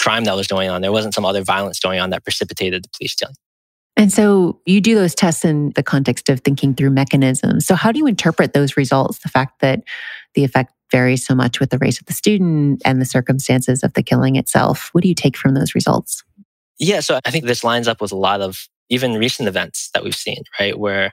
crime 0.00 0.24
that 0.24 0.36
was 0.36 0.46
going 0.46 0.70
on. 0.70 0.80
There 0.80 0.92
wasn't 0.92 1.14
some 1.14 1.24
other 1.24 1.42
violence 1.42 1.80
going 1.80 2.00
on 2.00 2.10
that 2.10 2.22
precipitated 2.24 2.84
the 2.84 2.88
police 2.96 3.14
killing. 3.14 3.34
And 3.96 4.12
so 4.12 4.60
you 4.64 4.80
do 4.80 4.94
those 4.94 5.14
tests 5.14 5.44
in 5.44 5.72
the 5.74 5.82
context 5.82 6.28
of 6.28 6.40
thinking 6.40 6.72
through 6.72 6.90
mechanisms. 6.90 7.66
So 7.66 7.74
how 7.74 7.90
do 7.90 7.98
you 7.98 8.06
interpret 8.06 8.52
those 8.52 8.76
results? 8.76 9.18
The 9.18 9.28
fact 9.28 9.60
that 9.60 9.82
the 10.34 10.44
effect 10.44 10.72
varies 10.90 11.24
so 11.24 11.34
much 11.34 11.60
with 11.60 11.70
the 11.70 11.78
race 11.78 12.00
of 12.00 12.06
the 12.06 12.12
student 12.12 12.82
and 12.84 13.00
the 13.00 13.06
circumstances 13.06 13.82
of 13.82 13.92
the 13.94 14.02
killing 14.02 14.36
itself. 14.36 14.90
What 14.92 15.02
do 15.02 15.08
you 15.08 15.14
take 15.14 15.36
from 15.36 15.54
those 15.54 15.74
results? 15.74 16.24
Yeah, 16.78 17.00
so 17.00 17.18
I 17.24 17.30
think 17.30 17.44
this 17.44 17.64
lines 17.64 17.88
up 17.88 18.00
with 18.00 18.12
a 18.12 18.16
lot 18.16 18.40
of 18.40 18.68
even 18.88 19.14
recent 19.14 19.48
events 19.48 19.90
that 19.94 20.04
we've 20.04 20.14
seen, 20.14 20.42
right? 20.58 20.78
Where 20.78 21.12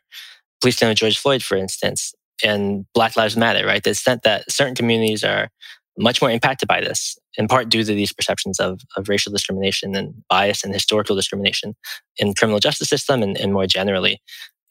police 0.62 0.78
killing 0.78 0.96
George 0.96 1.18
Floyd, 1.18 1.44
for 1.44 1.58
instance, 1.58 2.14
and 2.44 2.86
Black 2.94 3.16
Lives 3.16 3.36
Matter, 3.36 3.66
right? 3.66 3.84
The 3.84 3.92
extent 3.92 4.24
that 4.24 4.50
certain 4.52 4.76
communities 4.76 5.24
are 5.24 5.50
much 5.98 6.22
more 6.22 6.30
impacted 6.30 6.68
by 6.68 6.82
this, 6.82 7.18
in 7.38 7.48
part 7.48 7.70
due 7.70 7.84
to 7.84 7.94
these 7.94 8.14
perceptions 8.14 8.60
of, 8.60 8.82
of 8.98 9.10
racial 9.10 9.32
discrimination 9.32 9.96
and 9.96 10.14
bias 10.30 10.64
and 10.64 10.74
historical 10.74 11.16
discrimination 11.16 11.76
in 12.18 12.34
criminal 12.34 12.60
justice 12.60 12.90
system 12.90 13.24
and, 13.24 13.38
and 13.38 13.54
more 13.54 13.68
generally. 13.68 14.20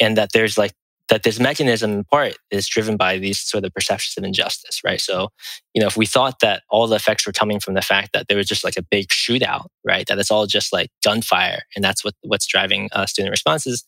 And 0.01 0.17
that 0.17 0.31
there's 0.33 0.59
like 0.59 0.73
that 1.09 1.23
this 1.23 1.39
mechanism 1.39 1.93
in 1.93 2.05
part 2.05 2.37
is 2.51 2.67
driven 2.67 2.97
by 2.97 3.19
these 3.19 3.39
sort 3.39 3.65
of 3.65 3.73
perceptions 3.75 4.15
of 4.17 4.25
injustice, 4.25 4.81
right? 4.85 5.01
So, 5.01 5.29
you 5.75 5.81
know, 5.81 5.87
if 5.87 5.97
we 5.97 6.07
thought 6.07 6.41
that 6.41 6.63
all 6.71 6.87
the 6.87 6.97
effects 6.97 7.27
were 7.27 7.33
coming 7.33 7.61
from 7.61 7.75
the 7.75 7.83
fact 7.83 8.11
that 8.15 8.29
there 8.29 8.39
was 8.39 8.47
just 8.47 8.65
like 8.65 8.77
a 8.77 8.83
big 8.83 9.09
shootout, 9.09 9.67
right? 9.85 10.07
That 10.07 10.19
it's 10.19 10.31
all 10.31 10.47
just 10.47 10.73
like 10.73 10.89
gunfire 11.05 11.63
and 11.77 11.85
that's 11.85 12.05
what 12.05 12.15
what's 12.23 12.47
driving 12.47 12.89
uh, 12.93 13.07
student 13.07 13.31
responses, 13.31 13.85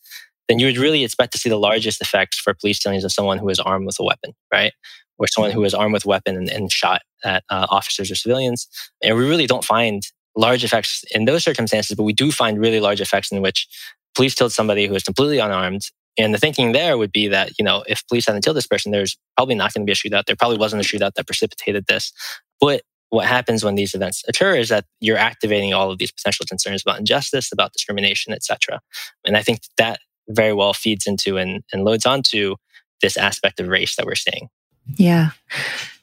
then 0.47 0.59
you 0.59 0.67
would 0.67 0.77
really 0.77 1.03
expect 1.03 1.33
to 1.33 1.37
see 1.37 1.49
the 1.49 1.57
largest 1.57 2.01
effects 2.01 2.39
for 2.39 2.53
police 2.53 2.79
killings 2.79 3.03
of 3.03 3.11
someone 3.11 3.37
who 3.37 3.49
is 3.49 3.59
armed 3.59 3.85
with 3.85 3.99
a 3.99 4.03
weapon, 4.03 4.33
right? 4.51 4.73
Or 5.17 5.27
someone 5.27 5.51
who 5.51 5.63
is 5.63 5.73
armed 5.73 5.93
with 5.93 6.05
a 6.05 6.09
weapon 6.09 6.35
and, 6.37 6.49
and 6.49 6.71
shot 6.71 7.01
at 7.23 7.43
uh, 7.49 7.65
officers 7.69 8.11
or 8.11 8.15
civilians. 8.15 8.67
And 9.01 9.17
we 9.17 9.27
really 9.27 9.47
don't 9.47 9.65
find 9.65 10.03
large 10.35 10.63
effects 10.63 11.03
in 11.11 11.25
those 11.25 11.43
circumstances, 11.43 11.95
but 11.95 12.03
we 12.03 12.13
do 12.13 12.31
find 12.31 12.59
really 12.59 12.79
large 12.79 13.01
effects 13.01 13.31
in 13.31 13.41
which 13.41 13.67
police 14.15 14.35
killed 14.35 14.51
somebody 14.51 14.85
who 14.85 14.95
is 14.95 15.03
completely 15.03 15.39
unarmed 15.39 15.81
and 16.17 16.33
the 16.33 16.37
thinking 16.37 16.71
there 16.71 16.97
would 16.97 17.11
be 17.11 17.27
that, 17.27 17.51
you 17.59 17.65
know, 17.65 17.83
if 17.87 18.05
police 18.07 18.25
hadn't 18.25 18.43
killed 18.43 18.57
this 18.57 18.67
person, 18.67 18.91
there's 18.91 19.17
probably 19.35 19.55
not 19.55 19.73
going 19.73 19.85
to 19.85 19.89
be 19.89 19.91
a 19.91 19.95
shootout. 19.95 20.25
There 20.25 20.35
probably 20.35 20.57
wasn't 20.57 20.83
a 20.83 20.85
shootout 20.85 21.13
that 21.13 21.27
precipitated 21.27 21.85
this. 21.87 22.11
But 22.59 22.81
what 23.09 23.25
happens 23.25 23.63
when 23.63 23.75
these 23.75 23.93
events 23.93 24.23
occur 24.27 24.55
is 24.55 24.69
that 24.69 24.85
you're 24.99 25.17
activating 25.17 25.73
all 25.73 25.91
of 25.91 25.97
these 25.97 26.11
potential 26.11 26.45
concerns 26.47 26.81
about 26.81 26.99
injustice, 26.99 27.51
about 27.51 27.71
discrimination, 27.73 28.33
etc. 28.33 28.81
And 29.25 29.37
I 29.37 29.43
think 29.43 29.61
that 29.77 29.99
very 30.29 30.53
well 30.53 30.73
feeds 30.73 31.07
into 31.07 31.37
and, 31.37 31.63
and 31.71 31.85
loads 31.85 32.05
onto 32.05 32.55
this 33.01 33.15
aspect 33.15 33.59
of 33.59 33.67
race 33.67 33.95
that 33.95 34.05
we're 34.05 34.15
seeing. 34.15 34.49
Yeah. 34.95 35.31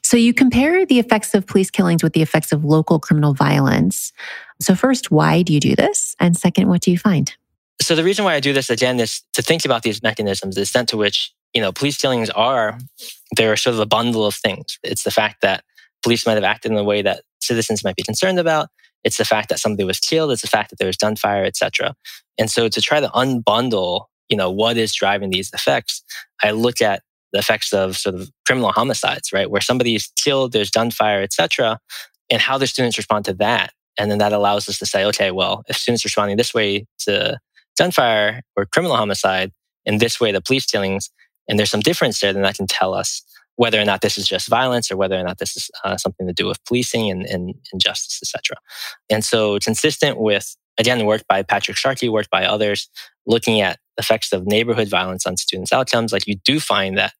So 0.01 0.17
you 0.17 0.33
compare 0.33 0.85
the 0.85 0.99
effects 0.99 1.33
of 1.33 1.47
police 1.47 1.69
killings 1.69 2.03
with 2.03 2.13
the 2.13 2.21
effects 2.21 2.51
of 2.51 2.63
local 2.63 2.99
criminal 2.99 3.33
violence. 3.33 4.13
So 4.61 4.75
first, 4.75 5.11
why 5.11 5.41
do 5.41 5.53
you 5.53 5.59
do 5.59 5.75
this? 5.75 6.15
And 6.19 6.37
second, 6.37 6.69
what 6.69 6.81
do 6.81 6.91
you 6.91 6.97
find? 6.97 7.33
So 7.81 7.95
the 7.95 8.03
reason 8.03 8.25
why 8.25 8.33
I 8.33 8.39
do 8.39 8.53
this 8.53 8.69
again 8.69 8.99
is 8.99 9.21
to 9.33 9.41
think 9.41 9.65
about 9.65 9.83
these 9.83 10.01
mechanisms, 10.01 10.55
the 10.55 10.61
extent 10.61 10.89
to 10.89 10.97
which, 10.97 11.33
you 11.53 11.61
know, 11.61 11.71
police 11.71 11.97
killings 11.97 12.29
are, 12.31 12.77
they're 13.35 13.55
sort 13.57 13.75
of 13.75 13.79
a 13.79 13.85
bundle 13.85 14.25
of 14.25 14.35
things. 14.35 14.79
It's 14.83 15.03
the 15.03 15.11
fact 15.11 15.41
that 15.41 15.63
police 16.03 16.25
might 16.25 16.33
have 16.33 16.43
acted 16.43 16.71
in 16.71 16.77
a 16.77 16.83
way 16.83 17.01
that 17.01 17.21
citizens 17.41 17.83
might 17.83 17.95
be 17.95 18.03
concerned 18.03 18.39
about. 18.39 18.69
It's 19.03 19.17
the 19.17 19.25
fact 19.25 19.49
that 19.49 19.59
somebody 19.59 19.83
was 19.83 19.99
killed. 19.99 20.31
It's 20.31 20.41
the 20.41 20.47
fact 20.47 20.71
that 20.71 20.79
there 20.79 20.87
was 20.87 20.97
gunfire, 20.97 21.43
etc. 21.43 21.95
And 22.37 22.49
so 22.49 22.67
to 22.67 22.81
try 22.81 22.99
to 22.99 23.07
unbundle, 23.09 24.05
you 24.29 24.37
know, 24.37 24.49
what 24.49 24.77
is 24.77 24.93
driving 24.93 25.29
these 25.29 25.51
effects, 25.53 26.03
I 26.41 26.51
look 26.51 26.81
at 26.81 27.03
the 27.31 27.39
effects 27.39 27.73
of 27.73 27.97
sort 27.97 28.15
of 28.15 28.31
criminal 28.45 28.71
homicides, 28.71 29.31
right? 29.31 29.49
Where 29.49 29.61
somebody 29.61 29.93
is 29.95 30.07
killed, 30.15 30.53
there's 30.53 30.71
gunfire, 30.71 31.21
etc. 31.21 31.79
And 32.31 32.41
how 32.41 32.57
the 32.57 32.65
students 32.65 32.97
respond 32.97 33.25
to 33.25 33.33
that. 33.35 33.73
And 33.97 34.09
then 34.09 34.17
that 34.17 34.33
allows 34.33 34.67
us 34.67 34.79
to 34.79 34.85
say, 34.85 35.05
okay, 35.05 35.31
well, 35.31 35.63
if 35.67 35.77
students 35.77 36.03
are 36.03 36.07
responding 36.07 36.37
this 36.37 36.53
way 36.53 36.85
to 36.99 37.39
gunfire 37.77 38.41
or 38.55 38.65
criminal 38.65 38.95
homicide 38.95 39.51
in 39.85 39.97
this 39.97 40.19
way 40.19 40.31
the 40.31 40.41
police 40.41 40.65
killings 40.65 41.09
and 41.47 41.59
there's 41.59 41.71
some 41.71 41.79
difference 41.79 42.19
there 42.19 42.33
then 42.33 42.43
that 42.43 42.55
can 42.55 42.67
tell 42.67 42.93
us 42.93 43.21
whether 43.57 43.79
or 43.79 43.85
not 43.85 44.01
this 44.01 44.17
is 44.17 44.27
just 44.27 44.49
violence 44.49 44.91
or 44.91 44.97
whether 44.97 45.17
or 45.17 45.23
not 45.23 45.37
this 45.37 45.55
is 45.55 45.71
uh, 45.83 45.95
something 45.95 46.27
to 46.27 46.33
do 46.33 46.45
with 46.45 46.63
policing 46.65 47.09
and, 47.09 47.25
and, 47.25 47.53
and 47.71 47.81
justice 47.81 48.19
etc 48.21 48.57
and 49.09 49.23
so 49.23 49.55
it's 49.55 49.65
consistent 49.65 50.19
with 50.19 50.55
again 50.77 51.05
work 51.05 51.23
by 51.27 51.41
patrick 51.43 51.77
sharkey 51.77 52.09
work 52.09 52.29
by 52.29 52.45
others 52.45 52.89
looking 53.25 53.61
at 53.61 53.79
effects 53.97 54.33
of 54.33 54.45
neighborhood 54.45 54.89
violence 54.89 55.25
on 55.25 55.37
students 55.37 55.71
outcomes 55.71 56.11
like 56.11 56.27
you 56.27 56.35
do 56.43 56.59
find 56.59 56.97
that 56.97 57.13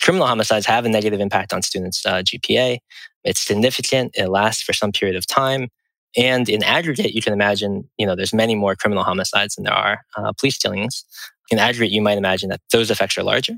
criminal 0.00 0.26
homicides 0.26 0.66
have 0.66 0.84
a 0.84 0.88
negative 0.88 1.20
impact 1.20 1.52
on 1.52 1.62
students 1.62 2.04
uh, 2.06 2.22
gpa 2.22 2.78
it's 3.24 3.40
significant. 3.40 4.12
It 4.14 4.28
lasts 4.28 4.62
for 4.62 4.72
some 4.72 4.92
period 4.92 5.16
of 5.16 5.26
time 5.26 5.68
and 6.16 6.48
in 6.48 6.62
aggregate, 6.62 7.14
you 7.14 7.22
can 7.22 7.32
imagine, 7.32 7.88
you 7.98 8.06
know, 8.06 8.16
there's 8.16 8.32
many 8.32 8.54
more 8.54 8.74
criminal 8.74 9.04
homicides 9.04 9.54
than 9.54 9.64
there 9.64 9.74
are 9.74 10.04
uh, 10.16 10.32
police 10.32 10.56
killings. 10.56 11.04
In 11.50 11.58
aggregate, 11.58 11.92
you 11.92 12.02
might 12.02 12.18
imagine 12.18 12.50
that 12.50 12.60
those 12.72 12.90
effects 12.90 13.16
are 13.18 13.22
larger. 13.22 13.54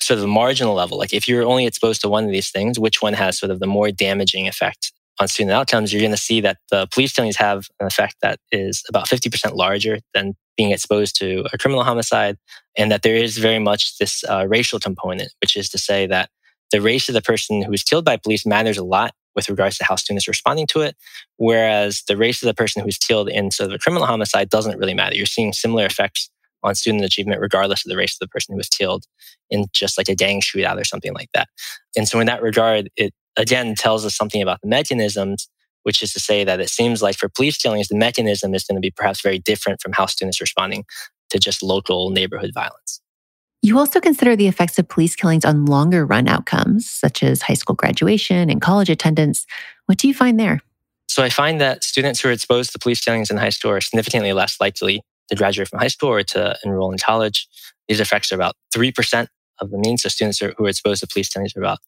Sort 0.00 0.18
of 0.18 0.24
a 0.24 0.28
marginal 0.28 0.74
level, 0.74 0.98
like 0.98 1.12
if 1.12 1.28
you're 1.28 1.44
only 1.44 1.66
exposed 1.66 2.00
to 2.02 2.08
one 2.08 2.24
of 2.24 2.30
these 2.30 2.50
things, 2.50 2.78
which 2.78 3.02
one 3.02 3.14
has 3.14 3.38
sort 3.38 3.50
of 3.50 3.60
the 3.60 3.66
more 3.66 3.90
damaging 3.90 4.46
effect 4.48 4.92
on 5.20 5.28
student 5.28 5.52
outcomes, 5.52 5.92
you're 5.92 6.00
going 6.00 6.12
to 6.12 6.16
see 6.16 6.40
that 6.40 6.58
the 6.70 6.86
police 6.92 7.12
killings 7.12 7.36
have 7.36 7.66
an 7.80 7.86
effect 7.86 8.16
that 8.22 8.38
is 8.50 8.82
about 8.88 9.08
50% 9.08 9.54
larger 9.54 9.98
than 10.14 10.34
being 10.56 10.70
exposed 10.70 11.16
to 11.16 11.44
a 11.52 11.58
criminal 11.58 11.84
homicide, 11.84 12.36
and 12.76 12.90
that 12.90 13.02
there 13.02 13.16
is 13.16 13.38
very 13.38 13.58
much 13.58 13.98
this 13.98 14.24
uh, 14.28 14.46
racial 14.48 14.78
component, 14.78 15.32
which 15.40 15.56
is 15.56 15.68
to 15.70 15.78
say 15.78 16.06
that 16.06 16.30
the 16.70 16.80
race 16.80 17.08
of 17.08 17.14
the 17.14 17.22
person 17.22 17.62
who 17.62 17.72
is 17.72 17.82
killed 17.82 18.04
by 18.04 18.16
police 18.16 18.46
matters 18.46 18.78
a 18.78 18.84
lot 18.84 19.12
with 19.34 19.48
regards 19.48 19.78
to 19.78 19.84
how 19.84 19.96
students 19.96 20.28
are 20.28 20.30
responding 20.30 20.66
to 20.68 20.80
it. 20.80 20.96
Whereas 21.36 22.02
the 22.08 22.16
race 22.16 22.42
of 22.42 22.46
the 22.46 22.54
person 22.54 22.82
who's 22.82 22.98
killed 22.98 23.28
in 23.28 23.50
sort 23.50 23.70
of 23.70 23.74
a 23.74 23.78
criminal 23.78 24.06
homicide 24.06 24.48
doesn't 24.48 24.78
really 24.78 24.94
matter. 24.94 25.16
You're 25.16 25.26
seeing 25.26 25.52
similar 25.52 25.86
effects 25.86 26.30
on 26.62 26.74
student 26.74 27.04
achievement, 27.04 27.40
regardless 27.40 27.84
of 27.84 27.90
the 27.90 27.96
race 27.96 28.14
of 28.14 28.20
the 28.20 28.28
person 28.28 28.52
who 28.52 28.58
was 28.58 28.68
killed 28.68 29.04
in 29.50 29.66
just 29.72 29.98
like 29.98 30.08
a 30.08 30.14
gang 30.14 30.40
shootout 30.40 30.80
or 30.80 30.84
something 30.84 31.12
like 31.14 31.28
that. 31.34 31.48
And 31.96 32.06
so 32.06 32.20
in 32.20 32.26
that 32.26 32.42
regard, 32.42 32.88
it 32.96 33.12
again 33.36 33.74
tells 33.74 34.04
us 34.04 34.14
something 34.16 34.42
about 34.42 34.60
the 34.62 34.68
mechanisms, 34.68 35.48
which 35.82 36.02
is 36.02 36.12
to 36.12 36.20
say 36.20 36.44
that 36.44 36.60
it 36.60 36.68
seems 36.68 37.02
like 37.02 37.16
for 37.16 37.28
police 37.28 37.56
killings, 37.56 37.88
the 37.88 37.96
mechanism 37.96 38.54
is 38.54 38.64
going 38.64 38.76
to 38.76 38.80
be 38.80 38.90
perhaps 38.90 39.20
very 39.20 39.38
different 39.38 39.80
from 39.80 39.92
how 39.92 40.06
students 40.06 40.40
are 40.40 40.44
responding 40.44 40.84
to 41.30 41.38
just 41.38 41.62
local 41.62 42.10
neighborhood 42.10 42.52
violence. 42.54 43.00
You 43.64 43.78
also 43.78 44.00
consider 44.00 44.34
the 44.34 44.48
effects 44.48 44.76
of 44.80 44.88
police 44.88 45.14
killings 45.14 45.44
on 45.44 45.66
longer 45.66 46.04
run 46.04 46.26
outcomes, 46.26 46.90
such 46.90 47.22
as 47.22 47.42
high 47.42 47.54
school 47.54 47.76
graduation 47.76 48.50
and 48.50 48.60
college 48.60 48.90
attendance. 48.90 49.46
What 49.86 49.98
do 49.98 50.08
you 50.08 50.14
find 50.14 50.38
there? 50.38 50.60
So 51.06 51.22
I 51.22 51.30
find 51.30 51.60
that 51.60 51.84
students 51.84 52.20
who 52.20 52.28
are 52.28 52.32
exposed 52.32 52.72
to 52.72 52.78
police 52.80 53.00
killings 53.00 53.30
in 53.30 53.36
high 53.36 53.50
school 53.50 53.70
are 53.70 53.80
significantly 53.80 54.32
less 54.32 54.60
likely 54.60 55.02
to 55.28 55.36
graduate 55.36 55.68
from 55.68 55.78
high 55.78 55.88
school 55.88 56.08
or 56.08 56.24
to 56.24 56.58
enroll 56.64 56.90
in 56.90 56.98
college. 56.98 57.46
These 57.86 58.00
effects 58.00 58.32
are 58.32 58.34
about 58.34 58.56
3% 58.74 59.28
of 59.60 59.70
the 59.70 59.78
mean. 59.78 59.96
So 59.96 60.08
students 60.08 60.38
who 60.40 60.46
are 60.46 60.68
exposed 60.68 61.00
to 61.02 61.06
police 61.06 61.28
killings 61.28 61.54
are 61.56 61.60
about 61.60 61.78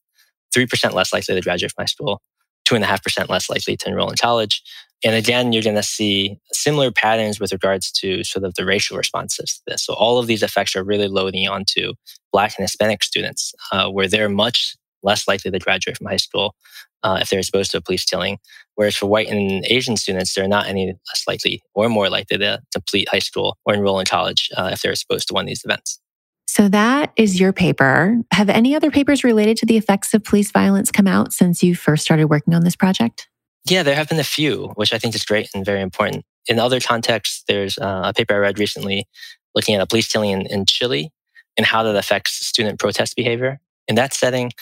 3% 0.55 0.93
less 0.93 1.13
likely 1.13 1.35
to 1.35 1.41
graduate 1.41 1.73
from 1.73 1.83
high 1.83 1.87
school, 1.87 2.23
2.5% 2.69 3.29
less 3.29 3.51
likely 3.51 3.77
to 3.79 3.89
enroll 3.89 4.11
in 4.11 4.17
college. 4.17 4.63
And 5.05 5.15
again, 5.15 5.53
you're 5.53 5.63
going 5.63 5.77
to 5.77 5.83
see 5.83 6.39
similar 6.53 6.91
patterns 6.91 7.39
with 7.39 7.53
regards 7.53 7.93
to 7.93 8.25
sort 8.25 8.45
of 8.45 8.55
the 8.55 8.65
racial 8.65 8.97
responses 8.97 9.57
to 9.57 9.63
this. 9.67 9.85
So 9.85 9.93
all 9.95 10.19
of 10.19 10.27
these 10.27 10.43
effects 10.43 10.75
are 10.75 10.83
really 10.83 11.09
loading 11.09 11.47
onto 11.47 11.93
Black 12.33 12.55
and 12.57 12.65
Hispanic 12.65 13.05
students, 13.05 13.53
uh, 13.71 13.91
where 13.91 14.09
they're 14.09 14.31
much 14.31 14.77
less 15.03 15.29
likely 15.29 15.51
to 15.51 15.59
graduate 15.59 15.99
from 15.99 16.07
high 16.07 16.17
school 16.17 16.55
uh, 17.03 17.19
if 17.21 17.29
they're 17.29 17.39
exposed 17.39 17.71
to 17.73 17.77
a 17.77 17.81
police 17.83 18.05
killing. 18.05 18.39
Whereas 18.77 18.97
for 18.97 19.07
white 19.07 19.29
and 19.29 19.65
Asian 19.67 19.97
students, 19.97 20.35
they're 20.35 20.49
not 20.49 20.67
any 20.67 20.87
less 20.87 21.25
likely 21.29 21.63
or 21.75 21.89
more 21.89 22.09
likely 22.09 22.39
to 22.39 22.61
complete 22.73 23.09
high 23.11 23.19
school 23.19 23.59
or 23.67 23.75
enroll 23.75 24.01
in 24.01 24.07
college 24.07 24.49
uh, 24.57 24.71
if 24.73 24.81
they're 24.81 24.93
exposed 24.93 25.29
to 25.29 25.35
one 25.35 25.45
of 25.45 25.49
these 25.49 25.63
events. 25.65 26.01
So 26.47 26.69
that 26.69 27.13
is 27.17 27.39
your 27.39 27.53
paper. 27.53 28.19
Have 28.33 28.49
any 28.49 28.75
other 28.75 28.91
papers 28.91 29.25
related 29.25 29.57
to 29.59 29.67
the 29.67 29.77
effects 29.77 30.15
of 30.15 30.25
police 30.25 30.51
violence 30.51 30.91
come 30.91 31.07
out 31.07 31.33
since 31.33 31.63
you 31.63 31.75
first 31.75 32.05
started 32.05 32.27
working 32.27 32.55
on 32.55 32.65
this 32.65 32.77
project? 32.77 33.29
Yeah, 33.67 33.83
there 33.83 33.95
have 33.95 34.09
been 34.09 34.19
a 34.19 34.25
few, 34.25 34.73
which 34.75 34.93
I 34.93 34.99
think 34.99 35.15
is 35.15 35.25
great 35.25 35.49
and 35.55 35.65
very 35.65 35.81
important. 35.81 36.25
In 36.49 36.59
other 36.59 36.81
contexts, 36.81 37.45
there's 37.49 37.79
uh, 37.79 38.03
a 38.05 38.13
paper 38.13 38.35
I 38.35 38.39
read 38.39 38.59
recently 38.59 39.07
looking 39.55 39.75
at 39.75 39.81
a 39.81 39.87
police 39.87 40.07
killing 40.09 40.31
in, 40.33 40.47
in 40.47 40.67
Chile 40.67 41.11
and 41.57 41.65
how 41.65 41.83
that 41.85 41.97
affects 41.97 42.47
student 42.47 42.79
protest 42.79 43.17
behavior. 43.17 43.61
In 43.89 43.95
that 43.95 44.13
setting, 44.13 44.53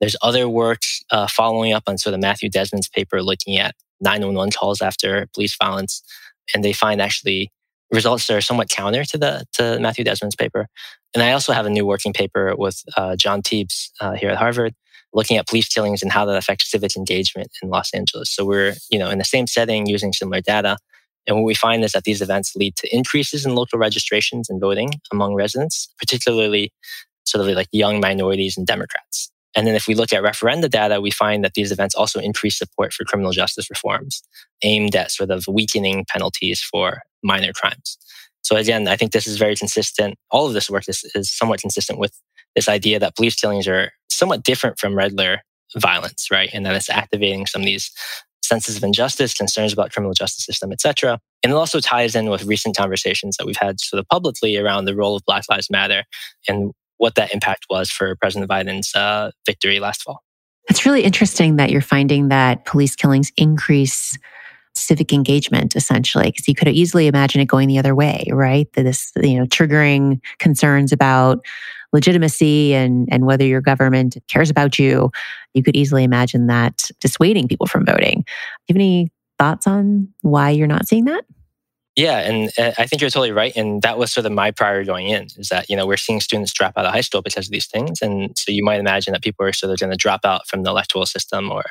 there's 0.00 0.16
other 0.22 0.48
work 0.48 0.82
uh, 1.10 1.26
following 1.26 1.72
up 1.72 1.84
on 1.86 1.98
sort 1.98 2.14
of 2.14 2.20
Matthew 2.20 2.48
Desmond's 2.48 2.88
paper 2.88 3.22
looking 3.22 3.58
at 3.58 3.74
911 4.00 4.52
calls 4.52 4.80
after 4.80 5.26
police 5.34 5.56
violence. 5.56 6.02
And 6.54 6.62
they 6.62 6.72
find 6.72 7.00
actually 7.00 7.50
results 7.90 8.26
that 8.26 8.36
are 8.36 8.40
somewhat 8.40 8.68
counter 8.68 9.04
to 9.04 9.18
the 9.18 9.44
to 9.54 9.78
Matthew 9.80 10.04
Desmond's 10.04 10.36
paper. 10.36 10.66
And 11.14 11.22
I 11.22 11.32
also 11.32 11.52
have 11.52 11.66
a 11.66 11.70
new 11.70 11.86
working 11.86 12.12
paper 12.12 12.54
with 12.56 12.82
uh, 12.96 13.16
John 13.16 13.42
Tebes 13.42 13.90
uh, 14.00 14.12
here 14.12 14.30
at 14.30 14.38
Harvard 14.38 14.74
looking 15.12 15.36
at 15.36 15.46
police 15.46 15.68
killings 15.68 16.02
and 16.02 16.12
how 16.12 16.24
that 16.24 16.36
affects 16.36 16.70
civic 16.70 16.96
engagement 16.96 17.48
in 17.62 17.68
Los 17.68 17.92
Angeles. 17.92 18.34
So 18.34 18.44
we're, 18.44 18.74
you 18.90 18.98
know, 18.98 19.10
in 19.10 19.18
the 19.18 19.24
same 19.24 19.46
setting 19.46 19.86
using 19.86 20.12
similar 20.12 20.40
data. 20.40 20.78
And 21.26 21.36
what 21.36 21.44
we 21.44 21.54
find 21.54 21.84
is 21.84 21.92
that 21.92 22.04
these 22.04 22.22
events 22.22 22.56
lead 22.56 22.76
to 22.76 22.94
increases 22.94 23.46
in 23.46 23.54
local 23.54 23.78
registrations 23.78 24.50
and 24.50 24.60
voting 24.60 24.90
among 25.12 25.34
residents, 25.34 25.88
particularly 25.98 26.72
sort 27.24 27.46
of 27.46 27.54
like 27.54 27.68
young 27.72 28.00
minorities 28.00 28.56
and 28.56 28.66
Democrats. 28.66 29.30
And 29.54 29.66
then 29.66 29.74
if 29.74 29.86
we 29.86 29.94
look 29.94 30.12
at 30.12 30.22
referenda 30.22 30.68
data, 30.70 31.00
we 31.00 31.10
find 31.10 31.44
that 31.44 31.54
these 31.54 31.70
events 31.70 31.94
also 31.94 32.18
increase 32.18 32.58
support 32.58 32.92
for 32.92 33.04
criminal 33.04 33.32
justice 33.32 33.68
reforms 33.68 34.22
aimed 34.62 34.96
at 34.96 35.10
sort 35.10 35.30
of 35.30 35.46
weakening 35.46 36.06
penalties 36.08 36.60
for 36.60 37.02
minor 37.22 37.52
crimes. 37.52 37.98
So 38.42 38.56
again, 38.56 38.88
I 38.88 38.96
think 38.96 39.12
this 39.12 39.26
is 39.26 39.38
very 39.38 39.54
consistent. 39.54 40.16
All 40.30 40.46
of 40.46 40.54
this 40.54 40.68
work 40.68 40.88
is, 40.88 41.04
is 41.14 41.30
somewhat 41.30 41.60
consistent 41.60 41.98
with 41.98 42.18
this 42.54 42.68
idea 42.68 42.98
that 42.98 43.16
police 43.16 43.34
killings 43.34 43.66
are 43.66 43.92
somewhat 44.10 44.42
different 44.42 44.78
from 44.78 44.94
regular 44.94 45.42
violence, 45.76 46.28
right? 46.30 46.50
And 46.52 46.66
that 46.66 46.74
it's 46.74 46.90
activating 46.90 47.46
some 47.46 47.62
of 47.62 47.66
these 47.66 47.90
senses 48.42 48.76
of 48.76 48.84
injustice, 48.84 49.34
concerns 49.34 49.72
about 49.72 49.92
criminal 49.92 50.14
justice 50.14 50.44
system, 50.44 50.72
etc. 50.72 51.18
And 51.42 51.52
it 51.52 51.56
also 51.56 51.80
ties 51.80 52.14
in 52.14 52.28
with 52.28 52.44
recent 52.44 52.76
conversations 52.76 53.36
that 53.36 53.46
we've 53.46 53.56
had 53.56 53.80
sort 53.80 54.00
of 54.00 54.08
publicly 54.08 54.56
around 54.56 54.84
the 54.84 54.94
role 54.94 55.16
of 55.16 55.22
Black 55.24 55.44
Lives 55.48 55.70
Matter 55.70 56.04
and 56.48 56.72
what 56.98 57.14
that 57.14 57.32
impact 57.32 57.66
was 57.70 57.90
for 57.90 58.14
President 58.16 58.50
Biden's 58.50 58.94
uh, 58.94 59.30
victory 59.46 59.80
last 59.80 60.02
fall. 60.02 60.22
It's 60.68 60.86
really 60.86 61.02
interesting 61.02 61.56
that 61.56 61.70
you're 61.70 61.80
finding 61.80 62.28
that 62.28 62.64
police 62.64 62.94
killings 62.94 63.32
increase 63.36 64.16
civic 64.74 65.12
engagement 65.12 65.76
essentially 65.76 66.26
because 66.26 66.48
you 66.48 66.54
could 66.54 66.68
easily 66.68 67.06
imagine 67.06 67.40
it 67.40 67.46
going 67.46 67.68
the 67.68 67.78
other 67.78 67.94
way 67.94 68.24
right 68.32 68.72
this 68.72 69.12
you 69.22 69.38
know 69.38 69.46
triggering 69.46 70.20
concerns 70.38 70.92
about 70.92 71.40
legitimacy 71.92 72.74
and, 72.74 73.08
and 73.10 73.26
whether 73.26 73.44
your 73.44 73.60
government 73.60 74.16
cares 74.28 74.50
about 74.50 74.78
you, 74.78 75.10
you 75.54 75.62
could 75.62 75.76
easily 75.76 76.04
imagine 76.04 76.46
that 76.46 76.90
dissuading 77.00 77.48
people 77.48 77.66
from 77.66 77.84
voting. 77.84 78.20
Do 78.20 78.24
you 78.68 78.74
have 78.74 78.76
any 78.76 79.08
thoughts 79.38 79.66
on 79.66 80.08
why 80.22 80.50
you're 80.50 80.66
not 80.66 80.88
seeing 80.88 81.04
that? 81.04 81.24
Yeah, 81.94 82.20
and 82.20 82.50
uh, 82.58 82.72
I 82.78 82.86
think 82.86 83.02
you're 83.02 83.10
totally 83.10 83.32
right. 83.32 83.54
And 83.54 83.82
that 83.82 83.98
was 83.98 84.10
sort 84.10 84.24
of 84.24 84.32
my 84.32 84.50
priority 84.50 84.86
going 84.86 85.08
in 85.08 85.24
is 85.36 85.48
that, 85.50 85.68
you 85.68 85.76
know, 85.76 85.86
we're 85.86 85.98
seeing 85.98 86.20
students 86.20 86.50
drop 86.50 86.72
out 86.78 86.86
of 86.86 86.92
high 86.92 87.02
school 87.02 87.20
because 87.20 87.46
of 87.46 87.52
these 87.52 87.66
things. 87.66 88.00
And 88.00 88.36
so 88.38 88.50
you 88.50 88.64
might 88.64 88.80
imagine 88.80 89.12
that 89.12 89.22
people 89.22 89.44
are 89.44 89.52
sort 89.52 89.74
of 89.74 89.78
going 89.78 89.90
to 89.90 89.96
drop 89.96 90.24
out 90.24 90.46
from 90.48 90.62
the 90.62 90.70
electoral 90.70 91.04
system 91.04 91.52
or 91.52 91.64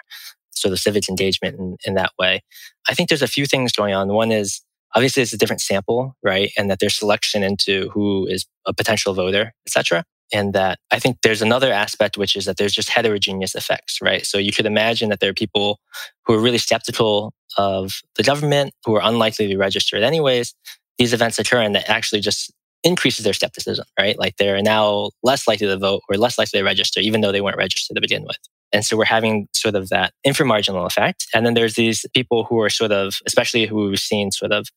sort 0.62 0.72
of 0.72 0.80
civic 0.80 1.10
engagement 1.10 1.60
in, 1.60 1.78
in 1.86 1.94
that 1.96 2.12
way. 2.20 2.42
I 2.88 2.94
think 2.94 3.10
there's 3.10 3.22
a 3.22 3.28
few 3.28 3.46
things 3.46 3.72
going 3.72 3.94
on. 3.94 4.08
One 4.10 4.32
is 4.32 4.62
obviously 4.96 5.24
it's 5.24 5.34
a 5.34 5.38
different 5.38 5.62
sample, 5.62 6.16
right? 6.24 6.52
And 6.58 6.70
that 6.70 6.80
there's 6.80 6.98
selection 6.98 7.44
into 7.44 7.90
who 7.90 8.28
is 8.28 8.46
a 8.66 8.74
potential 8.74 9.14
voter, 9.14 9.54
etc. 9.68 10.04
And 10.34 10.54
that 10.54 10.80
I 10.92 11.00
think 11.00 11.18
there's 11.24 11.42
another 11.42 11.72
aspect, 11.72 12.18
which 12.18 12.36
is 12.36 12.46
that 12.46 12.58
there's 12.58 12.74
just 12.74 12.90
heterogeneous 12.90 13.56
effects, 13.56 14.00
right? 14.02 14.26
So 14.26 14.38
you 14.38 14.52
could 14.52 14.66
imagine 14.66 15.10
that 15.10 15.20
there 15.20 15.30
are 15.30 15.34
people 15.34 15.80
who 16.26 16.34
are 16.34 16.40
really 16.40 16.58
skeptical 16.58 17.34
of 17.58 18.02
the 18.16 18.24
government, 18.24 18.74
who 18.86 18.96
are 18.96 19.02
unlikely 19.04 19.46
to 19.46 19.54
be 19.54 19.58
registered 19.58 20.04
anyways. 20.04 20.54
These 20.98 21.14
events 21.14 21.40
occur 21.40 21.62
and 21.62 21.76
that 21.76 21.90
actually 21.90 22.22
just 22.22 22.54
increases 22.84 23.24
their 23.24 23.34
skepticism, 23.34 23.86
right? 24.00 24.18
Like 24.18 24.38
they're 24.38 24.62
now 24.62 25.12
less 25.24 25.48
likely 25.48 25.68
to 25.68 25.78
vote 25.78 26.02
or 26.10 26.18
less 26.18 26.38
likely 26.38 26.60
to 26.60 26.66
register, 26.66 27.00
even 27.00 27.22
though 27.22 27.32
they 27.32 27.42
weren't 27.42 27.58
registered 27.58 27.96
to 27.96 28.02
begin 28.02 28.24
with. 28.24 28.38
And 28.74 28.86
so 28.86 28.98
we're 28.98 29.06
having 29.06 29.48
sort 29.54 29.76
of 29.76 29.90
that 29.90 30.14
inframarginal 30.26 30.86
effect. 30.86 31.28
And 31.34 31.46
then 31.46 31.54
there's 31.54 31.76
these 31.76 32.06
people 32.14 32.46
who 32.46 32.60
are 32.62 32.70
sort 32.70 32.92
of, 32.92 33.20
especially 33.26 33.66
who 33.66 33.90
we've 33.90 34.00
seen 34.00 34.32
sort 34.32 34.52
of 34.52 34.68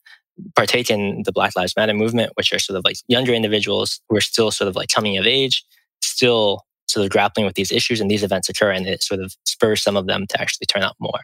partake 0.57 0.91
in 0.91 1.23
the 1.25 1.33
Black 1.33 1.55
Lives 1.57 1.75
Matter 1.77 1.95
movement, 1.95 2.33
which 2.35 2.53
are 2.53 2.59
sort 2.59 2.77
of 2.77 2.85
like 2.85 2.97
younger 3.07 3.33
individuals 3.33 4.01
who 4.09 4.17
are 4.17 4.21
still 4.21 4.51
sort 4.51 4.69
of 4.69 4.75
like 4.75 4.89
coming 4.93 5.17
of 5.17 5.27
age, 5.27 5.65
still 6.03 6.63
sort 6.89 7.05
of 7.05 7.11
grappling 7.11 7.47
with 7.47 7.55
these 7.55 7.73
issues 7.73 8.01
and 8.01 8.11
these 8.11 8.23
events 8.23 8.49
occur 8.49 8.71
and 8.71 8.87
it 8.87 9.03
sort 9.03 9.21
of 9.21 9.35
spurs 9.45 9.83
some 9.83 9.97
of 9.97 10.07
them 10.07 10.27
to 10.29 10.41
actually 10.41 10.67
turn 10.67 10.83
out 10.83 10.97
more. 10.99 11.21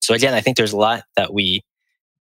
So 0.00 0.14
again, 0.14 0.34
I 0.34 0.40
think 0.40 0.56
there's 0.56 0.72
a 0.72 0.78
lot 0.78 1.04
that 1.16 1.32
we 1.32 1.62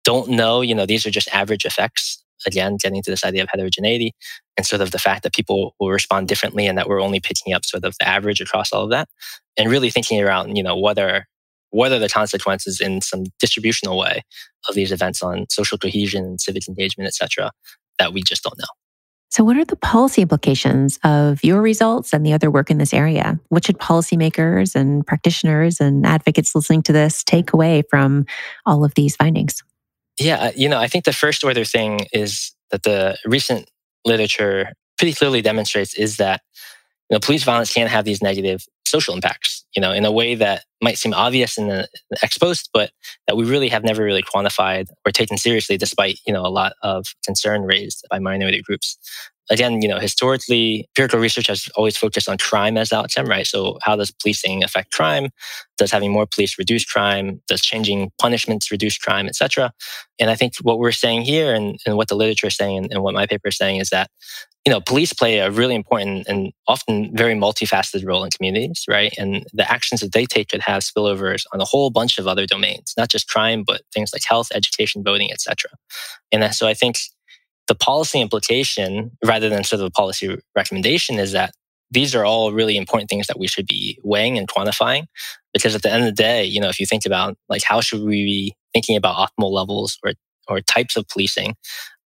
don't 0.04 0.30
know. 0.30 0.62
You 0.62 0.76
know, 0.76 0.86
these 0.86 1.06
are 1.06 1.12
just 1.12 1.28
average 1.30 1.66
effects. 1.66 2.23
Again, 2.46 2.78
getting 2.82 3.02
to 3.04 3.12
this 3.12 3.24
idea 3.24 3.44
of 3.44 3.50
heterogeneity 3.52 4.14
and 4.58 4.66
sort 4.66 4.82
of 4.82 4.92
the 4.92 5.00
fact 5.00 5.24
that 5.24 5.34
people 5.34 5.76
will 5.80 5.92
respond 5.92 6.28
differently 6.28 6.68
and 6.68 6.78
that 6.78 6.88
we're 6.88 7.02
only 7.02 7.20
picking 7.20 7.54
up 7.54 7.66
sort 7.66 7.84
of 7.84 7.96
the 8.00 8.08
average 8.08 8.42
across 8.42 8.72
all 8.72 8.84
of 8.84 8.90
that 8.92 9.10
and 9.58 9.70
really 9.70 9.90
thinking 9.90 10.22
around, 10.22 10.56
you 10.56 10.64
know, 10.64 10.76
what 10.76 10.98
are 11.00 11.28
what 11.74 11.92
are 11.92 12.00
the 12.00 12.10
consequences 12.10 12.80
in 12.80 13.02
some 13.02 13.24
distributional 13.40 13.98
way 13.98 14.22
of 14.70 14.76
these 14.76 14.92
events 14.92 15.24
on 15.24 15.48
social 15.50 15.78
cohesion, 15.78 16.38
civic 16.38 16.68
engagement, 16.68 17.08
etc., 17.08 17.52
that 17.98 18.14
we 18.14 18.22
just 18.22 18.44
don't 18.44 18.58
know. 18.60 18.66
So, 19.32 19.44
what 19.44 19.58
are 19.58 19.66
the 19.66 19.76
policy 19.76 20.22
implications 20.22 21.00
of 21.04 21.44
your 21.44 21.64
results 21.64 22.14
and 22.14 22.24
the 22.24 22.34
other 22.34 22.52
work 22.52 22.70
in 22.70 22.78
this 22.78 22.94
area? 22.94 23.40
What 23.50 23.66
should 23.66 23.80
policymakers 23.80 24.76
and 24.76 25.06
practitioners 25.08 25.80
and 25.80 26.06
advocates 26.06 26.54
listening 26.54 26.84
to 26.84 26.94
this 26.94 27.24
take 27.24 27.52
away 27.52 27.82
from 27.90 28.28
all 28.68 28.86
of 28.86 28.94
these 28.94 29.16
findings? 29.16 29.64
Yeah, 30.20 30.38
uh, 30.38 30.52
you 30.56 30.70
know, 30.70 30.80
I 30.80 30.88
think 30.88 31.06
the 31.06 31.14
first 31.14 31.44
order 31.44 31.64
thing 31.66 32.02
is 32.14 32.54
that 32.72 32.84
the 32.84 33.18
recent 33.26 33.70
literature 34.06 34.74
pretty 34.98 35.14
clearly 35.14 35.42
demonstrates 35.42 35.96
is 35.96 36.18
that 36.18 36.42
you 37.10 37.16
know, 37.16 37.20
police 37.20 37.44
violence 37.44 37.74
can 37.74 37.88
have 37.88 38.06
these 38.06 38.22
negative 38.22 38.66
social 38.86 39.16
impacts 39.16 39.63
you 39.76 39.82
know, 39.82 39.92
in 39.92 40.06
a 40.06 40.12
way 40.12 40.36
that 40.36 40.64
might 40.82 40.98
seem 40.98 41.14
obvious 41.14 41.58
in 41.58 41.68
the 41.68 41.84
uh, 41.84 41.86
ex 42.22 42.38
post, 42.38 42.70
but 42.74 42.92
that 43.28 43.36
we 43.36 43.46
really 43.46 43.70
have 43.70 43.84
never 43.84 44.04
really 44.04 44.24
quantified 44.24 44.88
or 45.06 45.12
taken 45.12 45.38
seriously, 45.38 45.78
despite, 45.78 46.20
you 46.28 46.34
know, 46.34 46.46
a 46.46 46.50
lot 46.50 46.74
of 46.82 47.06
concern 47.26 47.64
raised 47.64 48.06
by 48.10 48.20
minority 48.20 48.62
groups. 48.62 48.98
Again, 49.50 49.82
you 49.82 49.90
know, 49.90 50.00
historically, 50.00 50.88
empirical 50.92 51.20
research 51.20 51.48
has 51.48 51.70
always 51.76 51.98
focused 51.98 52.30
on 52.30 52.38
crime 52.38 52.78
as 52.78 52.90
the 52.90 52.98
outcome, 52.98 53.26
right? 53.26 53.46
So 53.46 53.78
how 53.82 53.98
does 53.98 54.10
policing 54.10 54.64
affect 54.64 54.94
crime? 54.94 55.30
Does 55.78 55.92
having 55.92 56.12
more 56.12 56.26
police 56.26 56.58
reduce 56.58 56.86
crime? 56.86 57.42
Does 57.48 57.62
changing 57.62 58.12
punishments 58.22 58.72
reduce 58.72 58.98
crime, 58.98 59.28
etc.? 59.28 59.74
And 60.18 60.30
I 60.30 60.36
think 60.36 60.54
what 60.62 60.80
we're 60.80 60.94
saying 60.94 61.24
here 61.24 61.54
and, 61.54 61.78
and 61.86 61.98
what 61.98 62.08
the 62.08 62.16
literature 62.16 62.48
is 62.48 62.56
saying 62.56 62.78
and, 62.78 62.92
and 62.94 63.04
what 63.04 63.14
my 63.14 63.26
paper 63.26 63.50
is 63.50 63.58
saying 63.58 63.82
is 63.82 63.90
that 63.90 64.10
you 64.66 64.72
know, 64.72 64.80
police 64.80 65.12
play 65.12 65.40
a 65.40 65.52
really 65.52 65.76
important 65.76 66.26
and 66.28 66.54
often 66.68 67.16
very 67.16 67.34
multifaceted 67.34 68.06
role 68.06 68.24
in 68.24 68.32
communities, 68.32 68.86
right? 68.90 69.14
And 69.18 69.46
the 69.54 69.70
actions 69.70 70.00
that 70.02 70.14
they 70.14 70.26
take 70.26 70.50
could 70.50 70.62
have 70.62 70.84
spillovers 70.84 71.44
on 71.54 71.60
a 71.60 71.66
whole 71.66 71.90
bunch 71.90 72.18
of 72.18 72.28
other 72.28 72.46
domains, 72.46 72.94
not 72.98 73.10
just 73.10 73.28
crime, 73.28 73.64
but 73.66 73.82
things 73.94 74.12
like 74.14 74.24
health, 74.26 74.48
education, 74.54 75.04
voting, 75.04 75.32
etc. 75.32 75.70
And 76.32 76.56
so 76.56 76.66
I 76.68 76.74
think 76.74 76.98
the 77.68 77.76
policy 77.76 78.22
implication, 78.22 79.12
rather 79.24 79.50
than 79.50 79.64
sort 79.64 79.82
of 79.82 79.88
a 79.88 79.92
policy 79.92 80.38
recommendation, 80.56 81.20
is 81.20 81.34
that 81.34 81.54
these 81.92 82.16
are 82.16 82.26
all 82.26 82.54
really 82.54 82.78
important 82.78 83.10
things 83.10 83.28
that 83.28 83.40
we 83.40 83.48
should 83.48 83.68
be 83.68 84.00
weighing 84.04 84.38
and 84.38 84.48
quantifying. 84.48 85.06
Because 85.54 85.76
at 85.76 85.84
the 85.84 85.92
end 85.92 86.04
of 86.04 86.08
the 86.08 86.24
day, 86.24 86.44
you 86.44 86.60
know, 86.60 86.70
if 86.70 86.80
you 86.80 86.86
think 86.86 87.06
about 87.06 87.38
like 87.50 87.64
how 87.64 87.82
should 87.82 88.02
we 88.02 88.24
be 88.24 88.56
thinking 88.74 88.96
about 88.96 89.16
optimal 89.16 89.52
levels 89.52 90.00
or 90.04 90.14
or 90.50 90.60
types 90.60 90.98
of 90.98 91.08
policing, 91.08 91.56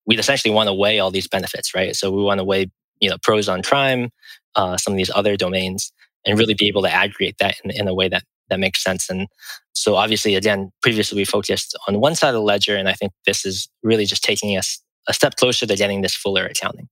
we 0.07 0.19
essentially 0.19 0.53
want 0.53 0.69
to 0.69 0.75
weigh 0.75 0.99
all 0.99 1.11
these 1.11 1.29
benefits, 1.29 1.75
right? 1.75 1.95
So 1.97 2.11
we 2.11 2.23
want 2.23 2.39
to 2.39 2.45
weigh, 2.45 2.71
you 3.01 3.11
know, 3.11 3.17
pros 3.23 3.49
on 3.49 3.63
crime, 3.63 4.11
uh, 4.55 4.77
some 4.77 4.93
of 4.93 4.97
these 4.97 5.11
other 5.15 5.37
domains, 5.37 5.93
and 6.27 6.39
really 6.39 6.55
be 6.55 6.69
able 6.69 6.83
to 6.83 6.91
aggregate 6.91 7.37
that 7.39 7.57
in, 7.65 7.71
in 7.71 7.89
a 7.89 7.95
way 7.95 8.09
that 8.09 8.25
that 8.51 8.61
makes 8.61 8.83
sense. 8.83 9.09
And 9.09 9.27
so 9.73 9.97
obviously, 9.97 10.35
again, 10.35 10.71
previously 10.83 11.17
we 11.17 11.25
focused 11.25 11.77
on 11.89 12.01
one 12.01 12.15
side 12.15 12.29
of 12.29 12.35
the 12.35 12.43
ledger, 12.43 12.77
and 12.77 12.89
I 12.89 12.93
think 12.93 13.13
this 13.27 13.45
is 13.45 13.69
really 13.83 14.05
just 14.05 14.23
taking 14.23 14.57
us 14.57 14.81
a 15.09 15.15
step 15.15 15.37
closer 15.37 15.67
to 15.67 15.77
getting 15.77 16.03
this 16.03 16.15
fuller 16.15 16.45
accounting. 16.45 16.89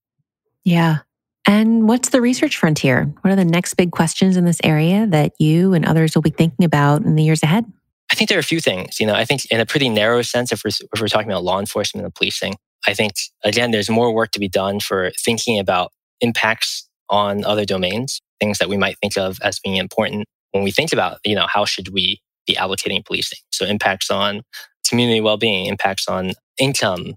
Yeah. 0.64 0.98
And 1.46 1.88
what's 1.88 2.11
the 2.11 2.20
research 2.20 2.57
frontier? 2.57 3.12
What 3.20 3.33
are 3.33 3.37
the 3.37 3.44
next 3.44 3.75
big 3.75 3.90
questions 3.90 4.37
in 4.37 4.44
this 4.44 4.61
area 4.62 5.07
that 5.09 5.33
you 5.38 5.75
and 5.75 5.85
others 5.85 6.14
will 6.14 6.22
be 6.22 6.31
thinking 6.31 6.64
about 6.64 7.03
in 7.05 7.16
the 7.16 7.22
years 7.22 7.42
ahead? 7.42 7.64
I 8.11 8.14
think 8.14 8.29
there 8.29 8.38
are 8.38 8.40
a 8.40 8.44
few 8.44 8.61
things. 8.61 9.01
You 9.01 9.07
know, 9.07 9.14
I 9.14 9.25
think 9.25 9.46
in 9.46 9.59
a 9.59 9.66
pretty 9.66 9.88
narrow 9.88 10.22
sense, 10.22 10.53
if 10.53 10.62
we're, 10.64 10.70
if 10.92 11.01
we're 11.01 11.09
talking 11.09 11.31
about 11.31 11.42
law 11.42 11.59
enforcement 11.59 12.05
and 12.05 12.14
policing, 12.14 12.57
I 12.87 12.95
think, 12.95 13.12
again, 13.45 13.71
there's 13.71 13.90
more 13.90 14.12
work 14.12 14.31
to 14.33 14.40
be 14.40 14.49
done 14.49 14.81
for 14.81 15.12
thinking 15.25 15.59
about 15.59 15.92
impacts 16.21 16.88
on 17.09 17.45
other 17.45 17.64
domains, 17.64 18.21
things 18.40 18.59
that 18.59 18.68
we 18.68 18.77
might 18.77 18.97
think 19.01 19.16
of 19.16 19.38
as 19.42 19.59
being 19.61 19.77
important 19.77 20.27
when 20.53 20.64
we 20.64 20.71
think 20.71 20.92
about, 20.92 21.18
you 21.25 21.35
know, 21.35 21.47
how 21.49 21.64
should 21.64 21.88
we 21.88 22.21
be 22.47 22.55
allocating 22.55 23.05
policing? 23.05 23.38
So 23.51 23.64
impacts 23.66 24.11
on 24.11 24.42
community 24.88 25.21
well-being, 25.21 25.66
impacts 25.66 26.09
on 26.09 26.33
income. 26.59 27.14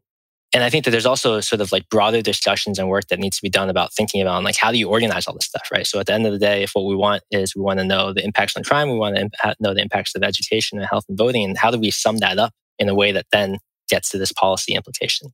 And 0.54 0.64
I 0.64 0.70
think 0.70 0.86
that 0.86 0.92
there's 0.92 1.06
also 1.06 1.42
sort 1.42 1.60
of 1.60 1.72
like 1.74 1.90
broader 1.90 2.22
discussions 2.22 2.80
and 2.80 2.88
work 2.88 3.08
that 3.08 3.20
needs 3.20 3.36
to 3.38 3.42
be 3.42 3.50
done 3.50 3.70
about 3.70 3.94
thinking 3.94 4.22
about 4.22 4.44
like 4.44 4.56
how 4.56 4.72
do 4.72 4.78
you 4.78 4.88
organize 4.88 5.28
all 5.28 5.34
this 5.34 5.48
stuff, 5.48 5.68
right? 5.72 5.86
So 5.86 6.00
at 6.00 6.06
the 6.06 6.14
end 6.14 6.26
of 6.26 6.32
the 6.32 6.40
day, 6.40 6.64
if 6.64 6.72
what 6.74 6.86
we 6.86 6.96
want 6.96 7.24
is 7.30 7.54
we 7.56 7.62
want 7.62 7.80
to 7.80 7.86
know 7.86 8.14
the 8.14 8.24
impacts 8.24 8.56
on 8.56 8.64
crime, 8.64 8.90
we 8.90 8.98
want 8.98 9.18
to 9.18 9.56
know 9.60 9.74
the 9.74 9.82
impacts 9.82 10.16
of 10.16 10.24
education 10.24 10.78
and 10.78 10.88
health 10.88 11.04
and 11.10 11.18
voting, 11.18 11.44
and 11.44 11.58
how 11.58 11.72
do 11.72 11.80
we 11.80 11.92
sum 11.92 12.20
that 12.20 12.38
up 12.38 12.54
in 12.80 12.88
a 12.88 12.96
way 12.96 13.12
that 13.12 13.26
then 13.32 13.58
gets 13.90 14.10
to 14.10 14.18
this 14.18 14.32
policy 14.32 14.74
implication. 14.74 15.30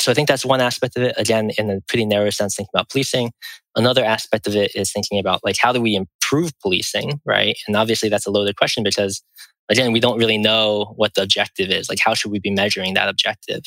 So 0.00 0.10
I 0.10 0.14
think 0.14 0.28
that's 0.28 0.44
one 0.44 0.60
aspect 0.60 0.96
of 0.96 1.02
it. 1.02 1.14
Again, 1.16 1.50
in 1.58 1.70
a 1.70 1.80
pretty 1.88 2.04
narrow 2.04 2.30
sense, 2.30 2.56
thinking 2.56 2.70
about 2.74 2.90
policing. 2.90 3.32
Another 3.76 4.04
aspect 4.04 4.46
of 4.46 4.56
it 4.56 4.74
is 4.74 4.92
thinking 4.92 5.18
about 5.18 5.40
like 5.44 5.56
how 5.56 5.72
do 5.72 5.80
we 5.80 5.94
improve 5.94 6.52
policing, 6.60 7.20
right? 7.24 7.56
And 7.66 7.76
obviously 7.76 8.08
that's 8.08 8.26
a 8.26 8.30
loaded 8.30 8.56
question 8.56 8.82
because 8.82 9.22
again, 9.68 9.92
we 9.92 10.00
don't 10.00 10.18
really 10.18 10.38
know 10.38 10.92
what 10.96 11.14
the 11.14 11.22
objective 11.22 11.70
is. 11.70 11.88
Like 11.88 12.00
how 12.04 12.14
should 12.14 12.32
we 12.32 12.40
be 12.40 12.50
measuring 12.50 12.94
that 12.94 13.08
objective? 13.08 13.62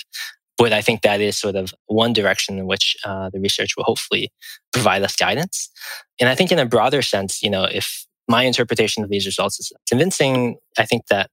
But 0.57 0.71
I 0.71 0.81
think 0.81 1.01
that 1.01 1.19
is 1.19 1.37
sort 1.37 1.55
of 1.55 1.73
one 1.87 2.13
direction 2.13 2.57
in 2.57 2.65
which 2.65 2.95
uh, 3.03 3.29
the 3.31 3.39
research 3.39 3.71
will 3.75 3.83
hopefully 3.83 4.31
provide 4.71 5.03
us 5.03 5.15
guidance. 5.15 5.69
And 6.19 6.29
I 6.29 6.35
think 6.35 6.51
in 6.51 6.59
a 6.59 6.65
broader 6.65 7.01
sense, 7.01 7.41
you 7.43 7.49
know, 7.49 7.65
if 7.65 8.05
my 8.27 8.43
interpretation 8.43 9.03
of 9.03 9.09
these 9.09 9.25
results 9.25 9.59
is 9.59 9.71
convincing, 9.87 10.57
I 10.77 10.85
think 10.85 11.07
that 11.07 11.29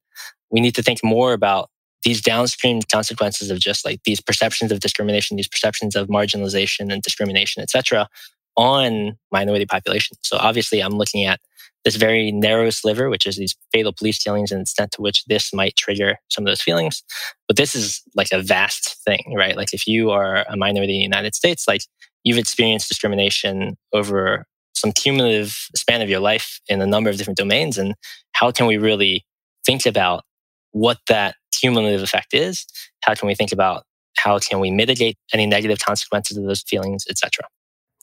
we 0.51 0.61
need 0.61 0.75
to 0.75 0.83
think 0.83 1.01
more 1.03 1.33
about 1.33 1.71
these 2.05 2.21
downstream 2.21 2.81
consequences 2.91 3.51
of 3.51 3.59
just 3.59 3.85
like 3.85 4.01
these 4.05 4.21
perceptions 4.21 4.73
of 4.73 4.81
discrimination, 4.81 5.37
these 5.37 5.49
perceptions 5.49 5.95
of 5.95 6.09
marginalization 6.09 6.93
and 6.93 7.03
discrimination, 7.03 7.63
etc., 7.63 8.09
on 8.57 9.17
minority 9.31 9.67
populations. 9.67 10.19
So 10.23 10.37
obviously, 10.37 10.81
I'm 10.81 10.99
looking 10.99 11.25
at 11.25 11.41
this 11.85 11.97
very 11.97 12.31
narrow 12.31 12.71
sliver, 12.71 13.09
which 13.09 13.27
is 13.27 13.37
these 13.37 13.57
fatal 13.73 13.93
police 13.93 14.23
killings 14.23 14.53
and 14.53 14.61
the 14.61 14.63
extent 14.63 14.93
to 14.93 15.03
which 15.03 15.25
this 15.25 15.53
might 15.53 15.77
trigger 15.77 16.17
some 16.29 16.45
of 16.45 16.47
those 16.47 16.61
feelings. 16.61 17.03
But 17.49 17.57
this 17.57 17.75
is 17.75 18.03
like 18.15 18.29
a 18.33 18.41
vast 18.41 19.03
thing, 19.05 19.35
right? 19.37 19.57
Like 19.57 19.73
if 19.73 19.87
you 19.87 20.11
are 20.11 20.45
a 20.49 20.57
minority 20.57 20.95
in 20.95 21.01
the 21.01 21.17
United 21.17 21.35
States, 21.35 21.67
like 21.67 21.83
you've 22.25 22.39
experienced 22.39 22.89
discrimination 22.89 23.77
over 23.93 24.47
some 24.75 24.93
cumulative 24.93 25.57
span 25.77 26.03
of 26.03 26.09
your 26.09 26.21
life 26.21 26.61
in 26.69 26.81
a 26.81 26.87
number 26.87 27.11
of 27.11 27.17
different 27.17 27.39
domains. 27.39 27.79
And 27.79 27.95
how 28.33 28.51
can 28.51 28.67
we 28.67 28.77
really 28.77 29.25
think 29.65 29.87
about 29.87 30.25
what 30.73 30.99
that 31.09 31.37
cumulative 31.53 32.03
effect 32.03 32.35
is. 32.35 32.67
How 33.05 33.15
can 33.15 33.29
we 33.29 33.35
think 33.35 33.53
about 33.53 33.85
how 34.17 34.39
can 34.39 34.61
we 34.61 34.71
mitigate 34.71 35.17
any 35.33 35.47
negative 35.47 35.79
consequences 35.79 36.37
of 36.37 36.45
those 36.45 36.63
feelings, 36.63 37.07
etc. 37.09 37.45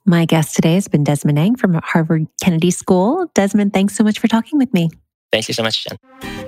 My 0.05 0.25
guest 0.25 0.55
today 0.55 0.75
has 0.75 0.88
been 0.88 1.03
Desmond 1.03 1.38
Ang 1.38 1.55
from 1.55 1.73
Harvard 1.75 2.27
Kennedy 2.41 2.71
School. 2.71 3.29
Desmond, 3.36 3.73
thanks 3.73 3.95
so 3.95 4.03
much 4.03 4.19
for 4.19 4.27
talking 4.27 4.58
with 4.58 4.73
me. 4.73 4.89
Thank 5.32 5.47
you 5.47 5.53
so 5.53 5.63
much, 5.63 5.86
Jen. 5.86 6.38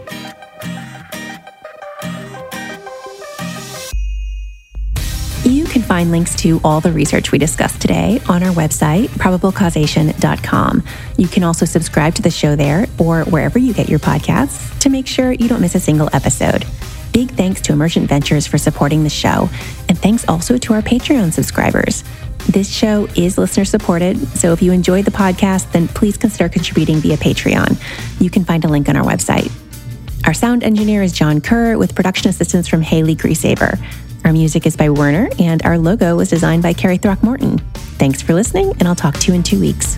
Find 6.01 6.09
links 6.09 6.33
to 6.37 6.59
all 6.63 6.81
the 6.81 6.91
research 6.91 7.31
we 7.31 7.37
discussed 7.37 7.79
today 7.79 8.19
on 8.27 8.41
our 8.41 8.51
website, 8.51 9.09
probablecausation.com. 9.09 10.83
You 11.19 11.27
can 11.27 11.43
also 11.43 11.63
subscribe 11.63 12.15
to 12.15 12.23
the 12.23 12.31
show 12.31 12.55
there 12.55 12.87
or 12.97 13.21
wherever 13.25 13.59
you 13.59 13.71
get 13.71 13.87
your 13.87 13.99
podcasts 13.99 14.79
to 14.79 14.89
make 14.89 15.05
sure 15.05 15.31
you 15.31 15.47
don't 15.47 15.61
miss 15.61 15.75
a 15.75 15.79
single 15.79 16.09
episode. 16.11 16.65
Big 17.13 17.29
thanks 17.29 17.61
to 17.61 17.73
Emergent 17.73 18.09
Ventures 18.09 18.47
for 18.47 18.57
supporting 18.57 19.03
the 19.03 19.11
show, 19.11 19.47
and 19.89 19.95
thanks 19.95 20.27
also 20.27 20.57
to 20.57 20.73
our 20.73 20.81
Patreon 20.81 21.31
subscribers. 21.33 22.03
This 22.49 22.67
show 22.67 23.07
is 23.15 23.37
listener 23.37 23.65
supported, 23.65 24.17
so 24.29 24.53
if 24.53 24.63
you 24.63 24.71
enjoyed 24.71 25.05
the 25.05 25.11
podcast, 25.11 25.71
then 25.71 25.87
please 25.87 26.17
consider 26.17 26.49
contributing 26.49 26.97
via 26.97 27.17
Patreon. 27.17 27.79
You 28.19 28.31
can 28.31 28.43
find 28.43 28.65
a 28.65 28.67
link 28.67 28.89
on 28.89 28.95
our 28.95 29.05
website. 29.05 29.51
Our 30.25 30.33
sound 30.33 30.63
engineer 30.63 31.03
is 31.03 31.13
John 31.13 31.41
Kerr 31.41 31.77
with 31.77 31.93
production 31.93 32.27
assistance 32.27 32.67
from 32.67 32.81
Haley 32.81 33.15
Grieshaber. 33.15 33.79
Our 34.23 34.33
music 34.33 34.65
is 34.65 34.75
by 34.75 34.89
Werner, 34.89 35.29
and 35.39 35.63
our 35.63 35.77
logo 35.77 36.15
was 36.15 36.29
designed 36.29 36.63
by 36.63 36.73
Carrie 36.73 36.97
Throckmorton. 36.97 37.57
Thanks 37.97 38.21
for 38.21 38.33
listening, 38.33 38.73
and 38.79 38.87
I'll 38.87 38.95
talk 38.95 39.17
to 39.17 39.31
you 39.31 39.33
in 39.33 39.43
two 39.43 39.59
weeks. 39.59 39.97